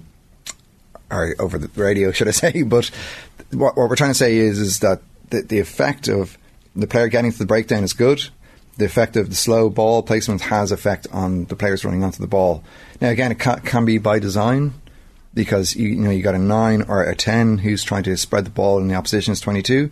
or 1.10 1.34
over 1.40 1.58
the 1.58 1.82
radio, 1.82 2.12
should 2.12 2.28
I 2.28 2.32
say? 2.46 2.62
But 2.62 2.92
what, 3.50 3.76
what 3.76 3.90
we're 3.90 3.96
trying 3.96 4.12
to 4.12 4.14
say 4.26 4.38
is 4.38 4.60
is 4.60 4.82
that 4.82 5.02
the, 5.32 5.42
the 5.42 5.60
effect 5.60 6.10
of 6.10 6.38
the 6.76 6.86
player 6.86 7.08
getting 7.08 7.32
to 7.32 7.40
the 7.40 7.48
breakdown 7.48 7.84
is 7.84 7.94
good. 7.94 8.24
The 8.78 8.86
effect 8.86 9.16
of 9.16 9.30
the 9.30 9.36
slow 9.36 9.72
ball 9.72 10.04
placement 10.04 10.42
has 10.42 10.72
effect 10.72 11.08
on 11.12 11.46
the 11.46 11.56
players 11.56 11.84
running 11.84 12.04
onto 12.04 12.22
the 12.22 12.28
ball. 12.28 12.64
Now, 13.02 13.10
again, 13.10 13.32
it 13.32 13.40
can, 13.40 13.62
can 13.62 13.86
be 13.86 13.98
by 13.98 14.20
design 14.20 14.74
because 15.34 15.76
you, 15.76 15.90
you 15.90 15.96
know 15.96 16.10
you 16.10 16.24
got 16.24 16.36
a 16.36 16.40
nine 16.40 16.84
or 16.84 17.04
a 17.04 17.16
ten 17.16 17.58
who's 17.58 17.84
trying 17.84 18.04
to 18.04 18.16
spread 18.18 18.46
the 18.46 18.52
ball 18.52 18.80
and 18.80 18.90
the 18.90 18.96
opposition's 18.96 19.40
twenty 19.40 19.62
two, 19.62 19.92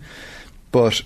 but 0.71 1.01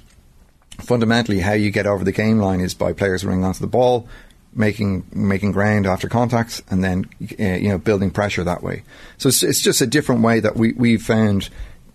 fundamentally 0.80 1.40
how 1.40 1.54
you 1.54 1.72
get 1.72 1.88
over 1.88 2.04
the 2.04 2.12
game 2.12 2.40
line 2.40 2.60
is 2.60 2.74
by 2.74 2.94
players 2.94 3.24
running 3.24 3.44
onto 3.44 3.60
the 3.60 3.68
ball, 3.68 4.08
making 4.54 5.06
making 5.14 5.52
ground 5.52 5.86
after 5.86 6.08
contact, 6.08 6.62
and 6.70 6.84
then 6.84 7.06
uh, 7.40 7.44
you 7.44 7.70
know 7.70 7.78
building 7.78 8.12
pressure 8.12 8.44
that 8.44 8.64
way. 8.64 8.84
So 9.18 9.30
it's, 9.30 9.44
it's 9.44 9.62
just 9.62 9.82
a 9.82 9.88
different 9.88 10.22
way 10.22 10.40
that 10.40 10.56
we 10.56 10.74
we 10.74 10.98
found 10.98 11.50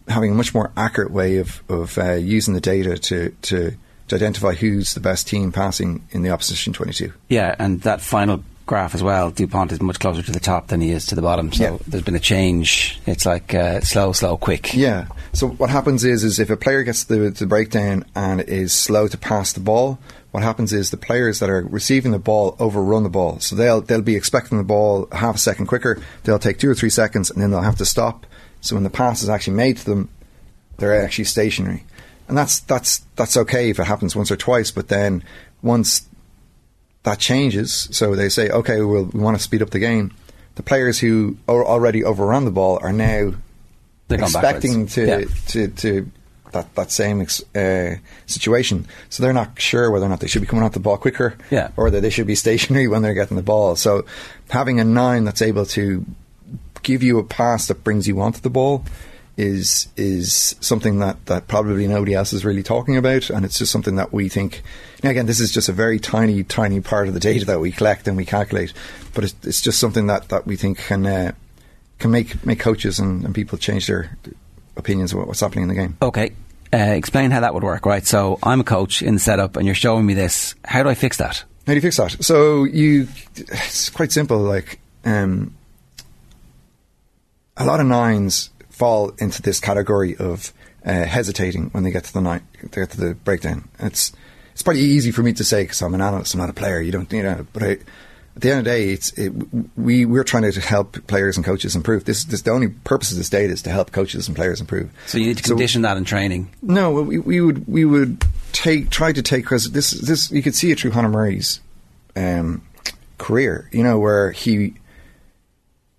having 0.09 0.33
a 0.33 0.35
much 0.35 0.55
more 0.55 0.73
accurate 0.77 1.11
way 1.11 1.37
of 1.37 1.63
of 1.69 1.99
uh, 1.99 2.15
using 2.15 2.55
the 2.55 2.61
data 2.61 2.99
to 2.99 3.31
to 3.43 3.73
to 4.09 4.17
identify 4.17 4.53
who's 4.55 4.95
the 4.95 5.01
best 5.01 5.29
team 5.29 5.53
passing 5.53 6.05
in 6.11 6.23
the 6.23 6.31
opposition 6.31 6.73
22. 6.73 7.13
Yeah, 7.29 7.55
and 7.59 7.81
that 7.83 8.01
final 8.01 8.43
graph 8.71 8.95
as 8.95 9.03
well, 9.03 9.33
Dupont 9.33 9.73
is 9.73 9.83
much 9.83 9.99
closer 9.99 10.23
to 10.23 10.31
the 10.31 10.39
top 10.39 10.69
than 10.69 10.81
he 10.81 10.93
is 10.93 11.05
to 11.07 11.17
the 11.17 11.23
bottom. 11.23 11.53
So 11.53 11.63
Yeah. 11.65 11.79
there's 11.89 12.05
been 12.05 12.15
a 12.15 12.21
change. 12.21 13.01
It's 13.05 13.27
like 13.27 13.53
uh, 13.53 13.81
slow, 13.81 14.13
slow, 14.13 14.37
quick. 14.37 14.73
Yeah. 14.75 15.07
So 15.33 15.49
what 15.49 15.71
happens 15.71 16.05
is, 16.05 16.23
is 16.23 16.39
if 16.39 16.51
a 16.51 16.57
player 16.57 16.85
gets 16.85 17.03
the, 17.03 17.31
the 17.31 17.47
breakdown 17.47 18.05
and 18.15 18.41
is 18.41 18.73
slow 18.73 19.09
to 19.09 19.19
pass 19.19 19.53
the 19.53 19.61
ball, 19.61 19.99
what 20.31 20.45
happens 20.45 20.73
is 20.73 20.91
the 20.91 20.97
players 20.97 21.41
that 21.41 21.51
are 21.51 21.63
receiving 21.63 22.13
the 22.13 22.21
ball 22.21 22.55
overrun 22.61 23.03
the 23.03 23.09
ball. 23.09 23.41
So 23.41 23.57
they'll 23.57 23.81
they'll 23.81 24.03
be 24.03 24.15
expecting 24.15 24.57
the 24.59 24.65
ball 24.65 25.09
half 25.11 25.35
a 25.35 25.39
second 25.39 25.67
quicker. 25.67 26.01
They'll 26.23 26.39
take 26.39 26.59
two 26.61 26.71
or 26.71 26.77
three 26.77 26.91
seconds, 26.91 27.29
and 27.29 27.43
then 27.43 27.51
they'll 27.51 27.63
have 27.71 27.79
to 27.79 27.85
stop. 27.85 28.25
So 28.61 28.77
when 28.77 28.85
the 28.85 28.91
pass 28.91 29.25
is 29.25 29.29
actually 29.29 29.57
made 29.57 29.79
to 29.79 29.85
them, 29.85 30.09
they're 30.77 31.03
actually 31.05 31.25
stationary, 31.25 31.83
and 32.29 32.39
that's 32.39 32.61
that's 32.61 32.99
that's 33.17 33.37
okay 33.37 33.71
if 33.71 33.81
it 33.81 33.87
happens 33.89 34.15
once 34.15 34.31
or 34.31 34.37
twice. 34.37 34.71
But 34.71 34.87
then 34.87 35.25
once 35.63 36.07
that 37.05 37.19
changes, 37.19 37.89
so 37.93 38.15
they 38.15 38.29
say, 38.29 38.51
okay, 38.51 38.81
we'll, 38.83 39.05
we 39.05 39.21
want 39.21 39.37
to 39.37 39.43
speed 39.43 39.63
up 39.63 39.71
the 39.71 39.79
game. 39.79 40.13
The 40.57 40.63
players 40.63 40.99
who 40.99 41.39
are 41.49 41.65
already 41.65 42.05
overrun 42.05 42.45
the 42.45 42.51
ball 42.51 42.79
are 42.83 42.93
now 42.93 43.33
They're 44.09 44.21
expecting 44.21 44.87
to, 44.89 45.07
Yeah. 45.07 45.25
to 45.49 45.69
to 45.69 46.11
that 46.53 46.75
that 46.75 46.91
same 46.91 47.21
uh, 47.55 47.95
situation. 48.27 48.87
So 49.09 49.23
they're 49.23 49.33
not 49.33 49.59
sure 49.61 49.91
whether 49.91 50.05
or 50.05 50.09
not 50.09 50.21
they 50.21 50.27
should 50.27 50.43
be 50.43 50.49
coming 50.49 50.65
off 50.65 50.73
the 50.73 50.81
ball 50.81 50.97
quicker, 50.99 51.37
Yeah. 51.51 51.71
or 51.77 51.91
that 51.91 52.01
they 52.03 52.11
should 52.11 52.27
be 52.27 52.35
stationary 52.35 52.89
when 52.89 53.03
they're 53.03 53.15
getting 53.15 53.37
the 53.37 53.43
ball. 53.43 53.77
So 53.77 54.05
having 54.51 54.81
a 54.81 54.85
nine 54.85 55.25
that's 55.25 55.43
able 55.43 55.65
to 55.67 56.05
give 56.83 57.03
you 57.03 57.19
a 57.19 57.25
pass 57.25 57.67
that 57.69 57.85
brings 57.85 58.09
you 58.09 58.21
onto 58.21 58.41
the 58.41 58.51
ball 58.51 58.85
is 59.41 59.89
is 59.97 60.55
something 60.61 60.99
that, 60.99 61.25
that 61.27 61.49
probably 61.49 61.89
nobody 61.89 62.15
else 62.15 62.35
is 62.35 62.45
really 62.45 62.63
talking 62.63 62.99
about, 62.99 63.31
and 63.31 63.45
it's 63.45 63.59
just 63.59 63.73
something 63.73 63.97
that 63.97 64.13
we 64.13 64.29
think. 64.29 64.63
Now 65.03 65.11
again, 65.11 65.25
this 65.25 65.41
is 65.41 65.51
just 65.51 65.71
a 65.71 65.73
very 65.73 65.99
tiny, 65.99 66.45
tiny 66.45 66.81
part 66.81 67.09
of 67.09 67.15
the 67.15 67.21
data 67.21 67.47
that 67.47 67.59
we 67.59 67.73
collect 67.73 68.07
and 68.07 68.19
we 68.19 68.27
calculate, 68.27 68.75
but 69.15 69.25
it's, 69.25 69.35
it's 69.43 69.61
just 69.63 69.79
something 69.79 70.09
that, 70.09 70.29
that 70.29 70.47
we 70.47 70.57
think 70.57 70.79
can 70.79 71.07
uh, 71.07 71.33
can 71.99 72.11
make 72.11 72.45
make 72.45 72.61
coaches 72.61 72.99
and, 72.99 73.25
and 73.25 73.35
people 73.35 73.57
change 73.57 73.87
their 73.87 74.17
opinions 74.77 75.13
about 75.13 75.27
what's 75.27 75.41
happening 75.41 75.63
in 75.63 75.69
the 75.69 75.75
game. 75.75 75.97
Okay. 76.03 76.33
Uh, 76.73 76.77
explain 76.77 77.31
how 77.31 77.41
that 77.41 77.55
would 77.55 77.65
work, 77.65 77.85
right? 77.87 78.07
So 78.07 78.39
I'm 78.43 78.61
a 78.61 78.65
coach 78.65 79.03
in 79.03 79.15
the 79.15 79.21
setup, 79.21 79.57
and 79.57 79.67
you're 79.67 79.75
showing 79.75 80.07
me 80.07 80.15
this. 80.15 80.55
How 80.65 80.83
do 80.83 80.89
I 80.89 80.95
fix 80.95 81.17
that? 81.17 81.43
How 81.67 81.73
do 81.73 81.75
you 81.75 81.81
fix 81.81 81.97
that? 81.97 82.23
So 82.23 82.65
you, 82.65 83.09
it's 83.37 83.89
quite 83.89 84.13
simple. 84.13 84.39
Like 84.39 84.79
um, 85.05 85.55
a 87.57 87.65
lot 87.65 87.81
of 87.81 87.87
nines 87.87 88.51
fall 88.81 89.13
into 89.19 89.43
this 89.43 89.61
category 89.61 90.17
of 90.17 90.55
uh, 90.87 91.05
hesitating 91.05 91.69
when 91.73 91.85
they 91.85 91.91
get 91.91 92.05
to 92.05 92.13
the 92.15 92.21
nine, 92.23 92.43
they 92.63 92.81
get 92.81 92.91
to 92.91 93.01
the 93.01 93.15
breakdown. 93.15 93.69
It's 93.79 94.13
it's 94.55 94.63
pretty 94.63 94.81
easy 94.81 95.11
for 95.11 95.23
me 95.23 95.35
to 95.35 95.45
say 95.45 95.65
because 95.65 95.83
I'm 95.83 95.95
an 95.95 96.01
analyst, 96.01 96.35
I'm 96.35 96.41
not 96.41 96.49
a 96.49 96.55
player. 96.55 96.81
You 96.81 96.91
don't, 96.91 97.13
you 97.13 97.23
know. 97.23 97.47
But 97.53 97.63
I, 97.63 97.71
at 97.73 97.81
the 98.37 98.51
end 98.51 98.59
of 98.61 98.65
the 98.65 98.71
day, 98.71 98.89
it's 98.91 99.13
it, 99.19 99.33
we 99.77 100.07
we're 100.07 100.25
trying 100.25 100.51
to 100.51 100.61
help 100.61 101.07
players 101.07 101.37
and 101.37 101.45
coaches 101.45 101.77
improve. 101.77 102.07
This 102.07 102.25
this 102.25 102.41
the 102.41 102.53
only 102.53 102.69
purpose 102.69 103.13
of 103.13 103.19
this 103.19 103.29
data 103.29 103.53
is 103.53 103.61
to 103.63 103.71
help 103.71 103.93
coaches 103.93 104.27
and 104.29 104.37
players 104.37 104.63
improve. 104.63 104.91
So 105.07 105.19
you 105.19 105.27
need 105.27 105.37
to 105.37 105.43
condition 105.43 105.83
that 105.83 105.99
in 105.99 106.05
training. 106.05 106.49
No, 106.63 106.91
we, 106.93 107.19
we 107.19 107.43
would 107.43 107.69
we 107.69 107.85
would 107.85 108.25
take 108.53 108.89
try 108.89 109.13
to 109.13 109.23
take 109.23 109.45
because 109.45 109.73
this 109.73 109.91
this 109.91 110.31
you 110.31 110.43
could 110.43 110.55
see 110.55 110.71
it 110.71 110.81
through 110.81 110.93
Conor 110.93 111.11
Murray's 111.11 111.61
um, 112.17 112.63
career. 113.19 113.69
You 113.73 113.83
know 113.83 113.99
where 113.99 114.33
he 114.33 114.75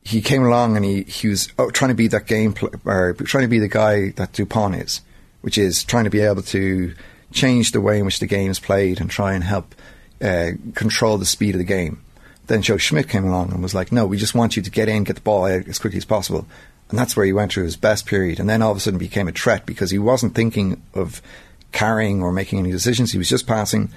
he 0.04 0.22
came 0.22 0.44
along 0.44 0.76
and 0.76 0.86
he 0.86 1.04
he 1.04 1.28
was 1.28 1.50
oh, 1.60 1.70
trying 1.70 1.90
to 1.90 1.96
be 1.96 2.08
that 2.08 2.28
game 2.28 2.54
pl- 2.54 2.72
or 2.86 3.14
trying 3.14 3.44
to 3.44 3.50
be 3.50 3.60
the 3.60 3.68
guy 3.68 4.10
that 4.12 4.34
Dupont 4.34 4.76
is, 4.76 5.02
which 5.42 5.58
is 5.58 5.84
trying 5.84 6.06
to 6.06 6.10
be 6.10 6.22
able 6.22 6.42
to 6.44 6.94
change 7.32 7.72
the 7.72 7.82
way 7.82 8.00
in 8.00 8.06
which 8.06 8.20
the 8.20 8.28
game 8.28 8.52
is 8.52 8.60
played 8.60 9.00
and 9.00 9.10
try 9.10 9.34
and 9.34 9.44
help 9.44 9.76
uh, 10.22 10.52
control 10.76 11.18
the 11.18 11.26
speed 11.26 11.56
of 11.56 11.60
the 11.60 11.66
game. 11.66 12.02
Then 12.48 12.62
Joe 12.62 12.78
Schmidt 12.78 13.10
came 13.10 13.26
along 13.26 13.52
and 13.52 13.62
was 13.62 13.76
like, 13.76 13.92
"No, 13.92 14.06
we 14.06 14.18
just 14.18 14.36
want 14.36 14.56
you 14.58 14.64
to 14.64 14.72
get 14.72 14.90
in, 14.90 15.04
get 15.04 15.16
the 15.16 15.22
ball 15.22 15.46
out 15.46 15.68
as 15.68 15.80
quickly 15.80 15.98
as 15.98 16.06
possible." 16.06 16.48
And 16.90 17.00
that's 17.00 17.16
where 17.16 17.26
he 17.26 17.32
went 17.32 17.54
through 17.54 17.64
his 17.64 17.78
best 17.78 18.06
period. 18.06 18.40
And 18.40 18.50
then 18.50 18.62
all 18.62 18.72
of 18.72 18.78
a 18.78 18.80
sudden 18.82 19.00
became 19.00 19.30
a 19.30 19.32
threat 19.32 19.66
because 19.66 19.92
he 19.92 20.00
wasn't 20.00 20.36
thinking 20.36 20.82
of 20.94 21.22
carrying 21.72 22.22
or 22.22 22.34
making 22.34 22.60
any 22.60 22.72
decisions. 22.72 23.14
He 23.14 23.18
was 23.18 23.30
just 23.30 23.48
passing. 23.48 23.90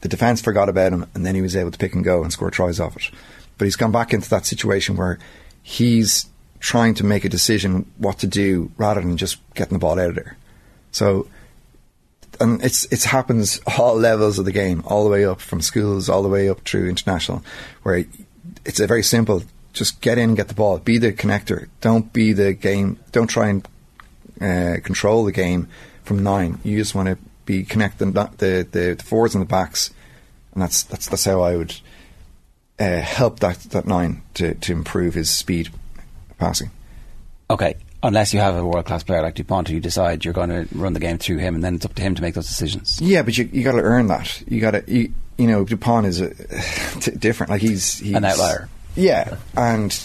The 0.00 0.08
defence 0.08 0.40
forgot 0.40 0.70
about 0.70 0.92
him, 0.92 1.06
and 1.14 1.26
then 1.26 1.34
he 1.34 1.42
was 1.42 1.56
able 1.56 1.70
to 1.70 1.78
pick 1.78 1.94
and 1.94 2.04
go 2.04 2.22
and 2.22 2.32
score 2.32 2.50
tries 2.50 2.80
off 2.80 2.96
it. 2.96 3.10
But 3.58 3.66
he's 3.66 3.76
gone 3.76 3.92
back 3.92 4.12
into 4.12 4.28
that 4.30 4.46
situation 4.46 4.96
where 4.96 5.18
he's 5.62 6.26
trying 6.64 6.94
to 6.94 7.04
make 7.04 7.24
a 7.26 7.28
decision 7.28 7.90
what 7.98 8.18
to 8.18 8.26
do 8.26 8.70
rather 8.78 9.00
than 9.00 9.16
just 9.16 9.38
getting 9.54 9.74
the 9.74 9.78
ball 9.78 10.00
out 10.00 10.08
of 10.08 10.14
there. 10.14 10.36
So, 10.92 11.28
and 12.40 12.64
it's 12.64 12.86
it 12.86 13.04
happens 13.04 13.60
all 13.78 13.96
levels 13.96 14.38
of 14.38 14.44
the 14.44 14.52
game, 14.52 14.82
all 14.86 15.04
the 15.04 15.10
way 15.10 15.24
up 15.24 15.40
from 15.40 15.60
schools, 15.60 16.08
all 16.08 16.22
the 16.22 16.28
way 16.28 16.48
up 16.48 16.60
through 16.60 16.88
international, 16.88 17.44
where 17.82 18.04
it's 18.64 18.80
a 18.80 18.86
very 18.86 19.02
simple: 19.02 19.42
just 19.72 20.00
get 20.00 20.18
in, 20.18 20.34
get 20.34 20.48
the 20.48 20.54
ball, 20.54 20.78
be 20.78 20.98
the 20.98 21.12
connector. 21.12 21.68
Don't 21.80 22.12
be 22.12 22.32
the 22.32 22.54
game. 22.54 22.98
Don't 23.12 23.28
try 23.28 23.48
and 23.48 23.68
uh, 24.40 24.80
control 24.82 25.24
the 25.24 25.32
game 25.32 25.68
from 26.02 26.22
nine. 26.22 26.60
You 26.64 26.78
just 26.78 26.94
want 26.94 27.08
to 27.08 27.18
be 27.44 27.62
connecting 27.64 28.12
the, 28.12 28.30
the 28.38 28.96
the 28.96 29.04
forwards 29.04 29.34
and 29.34 29.42
the 29.42 29.48
backs, 29.48 29.90
and 30.54 30.62
that's 30.62 30.82
that's 30.84 31.08
that's 31.08 31.24
how 31.24 31.42
I 31.42 31.56
would 31.56 31.78
uh, 32.78 33.00
help 33.00 33.40
that 33.40 33.58
that 33.70 33.86
nine 33.86 34.22
to 34.34 34.54
to 34.54 34.72
improve 34.72 35.14
his 35.14 35.30
speed 35.30 35.70
passing. 36.38 36.70
Okay. 37.50 37.76
Unless 38.02 38.34
you 38.34 38.40
have 38.40 38.54
a 38.54 38.66
world 38.66 38.84
class 38.84 39.02
player 39.02 39.22
like 39.22 39.34
Dupont, 39.34 39.68
who 39.68 39.74
you 39.74 39.80
decide 39.80 40.26
you're 40.26 40.34
going 40.34 40.50
to 40.50 40.68
run 40.74 40.92
the 40.92 41.00
game 41.00 41.16
through 41.16 41.38
him, 41.38 41.54
and 41.54 41.64
then 41.64 41.76
it's 41.76 41.86
up 41.86 41.94
to 41.94 42.02
him 42.02 42.14
to 42.14 42.20
make 42.20 42.34
those 42.34 42.46
decisions. 42.46 43.00
Yeah, 43.00 43.22
but 43.22 43.38
you 43.38 43.48
you 43.50 43.64
got 43.64 43.72
to 43.72 43.78
earn 43.78 44.08
that. 44.08 44.42
You 44.46 44.60
got 44.60 44.72
to 44.72 44.84
you, 44.86 45.14
you 45.38 45.46
know 45.46 45.64
Dupont 45.64 46.06
is 46.06 46.20
a, 46.20 46.34
t- 47.00 47.12
different. 47.12 47.50
Like 47.50 47.62
he's, 47.62 47.98
he's 47.98 48.14
An 48.14 48.24
outlier. 48.24 48.68
Yeah, 48.94 49.38
and 49.56 49.98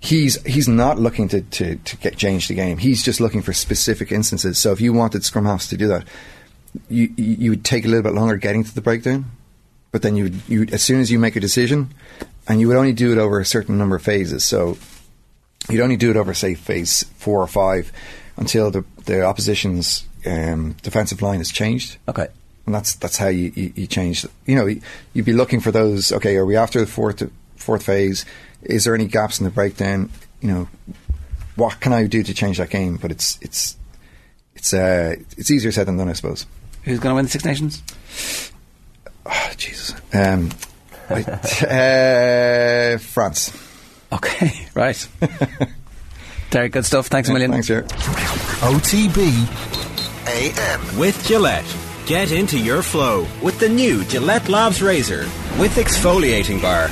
he's 0.00 0.42
he's 0.42 0.68
not 0.68 0.98
looking 0.98 1.28
to, 1.28 1.40
to, 1.40 1.76
to 1.76 1.96
get 1.98 2.16
change 2.16 2.48
the 2.48 2.54
game. 2.54 2.78
He's 2.78 3.02
just 3.02 3.20
looking 3.20 3.42
for 3.42 3.52
specific 3.52 4.10
instances. 4.12 4.58
So 4.58 4.72
if 4.72 4.80
you 4.80 4.92
wanted 4.92 5.24
scrum 5.24 5.46
halves 5.46 5.68
to 5.68 5.76
do 5.76 5.88
that, 5.88 6.04
you 6.88 7.12
you 7.16 7.36
you 7.38 7.50
would 7.50 7.64
take 7.64 7.84
a 7.84 7.88
little 7.88 8.02
bit 8.02 8.14
longer 8.14 8.36
getting 8.36 8.64
to 8.64 8.74
the 8.74 8.80
breakdown, 8.80 9.26
but 9.94 10.02
then 10.02 10.16
you 10.16 10.32
you 10.48 10.66
as 10.72 10.82
soon 10.82 11.00
as 11.00 11.08
you 11.08 11.20
make 11.20 11.36
a 11.36 11.40
decision, 11.40 11.94
and 12.48 12.60
you 12.60 12.66
would 12.66 12.76
only 12.76 12.92
do 12.92 13.12
it 13.12 13.18
over 13.18 13.38
a 13.38 13.44
certain 13.44 13.78
number 13.78 13.94
of 13.94 14.02
phases. 14.02 14.44
So 14.44 14.76
you'd 15.70 15.80
only 15.80 15.96
do 15.96 16.10
it 16.10 16.16
over 16.16 16.34
say 16.34 16.56
phase 16.56 17.04
four 17.16 17.40
or 17.40 17.46
five 17.46 17.92
until 18.36 18.72
the 18.72 18.84
the 19.04 19.22
opposition's 19.22 20.04
um, 20.26 20.72
defensive 20.82 21.22
line 21.22 21.38
has 21.38 21.52
changed. 21.52 21.98
Okay. 22.08 22.26
And 22.66 22.74
that's 22.74 22.96
that's 22.96 23.16
how 23.18 23.28
you, 23.28 23.52
you, 23.54 23.72
you 23.76 23.86
change. 23.86 24.26
You 24.46 24.56
know, 24.56 24.66
you'd 25.12 25.24
be 25.24 25.32
looking 25.32 25.60
for 25.60 25.70
those. 25.70 26.10
Okay, 26.10 26.34
are 26.34 26.44
we 26.44 26.56
after 26.56 26.80
the 26.80 26.88
fourth 26.88 27.22
fourth 27.54 27.84
phase? 27.86 28.24
Is 28.64 28.82
there 28.82 28.96
any 28.96 29.06
gaps 29.06 29.38
in 29.38 29.44
the 29.44 29.52
breakdown? 29.52 30.10
You 30.40 30.48
know, 30.48 30.68
what 31.54 31.78
can 31.78 31.92
I 31.92 32.08
do 32.08 32.24
to 32.24 32.34
change 32.34 32.58
that 32.58 32.70
game? 32.70 32.96
But 32.96 33.12
it's 33.12 33.38
it's 33.40 33.76
it's 34.56 34.74
uh, 34.74 35.14
it's 35.38 35.52
easier 35.52 35.70
said 35.70 35.86
than 35.86 35.98
done, 35.98 36.08
I 36.08 36.14
suppose. 36.14 36.46
Who's 36.82 36.98
going 36.98 37.12
to 37.12 37.14
win 37.14 37.26
the 37.26 37.30
Six 37.30 37.44
Nations? 37.44 37.80
Oh, 39.54 39.56
Jesus, 39.56 39.94
um, 40.12 40.50
I- 41.08 41.22
uh, 42.94 42.98
France. 42.98 43.52
Okay, 44.12 44.66
right. 44.74 45.08
Derek, 46.50 46.72
good 46.72 46.84
stuff. 46.84 47.06
Thanks 47.06 47.28
a 47.28 47.32
million. 47.32 47.52
Thanks, 47.52 47.68
Jared. 47.68 47.86
OTB 47.88 49.30
AM. 50.26 50.98
With 50.98 51.24
Gillette, 51.26 51.64
get 52.06 52.32
into 52.32 52.58
your 52.58 52.82
flow 52.82 53.26
with 53.42 53.58
the 53.60 53.68
new 53.68 54.04
Gillette 54.04 54.48
Labs 54.48 54.82
Razor 54.82 55.20
with 55.58 55.76
exfoliating 55.76 56.60
bar. 56.60 56.88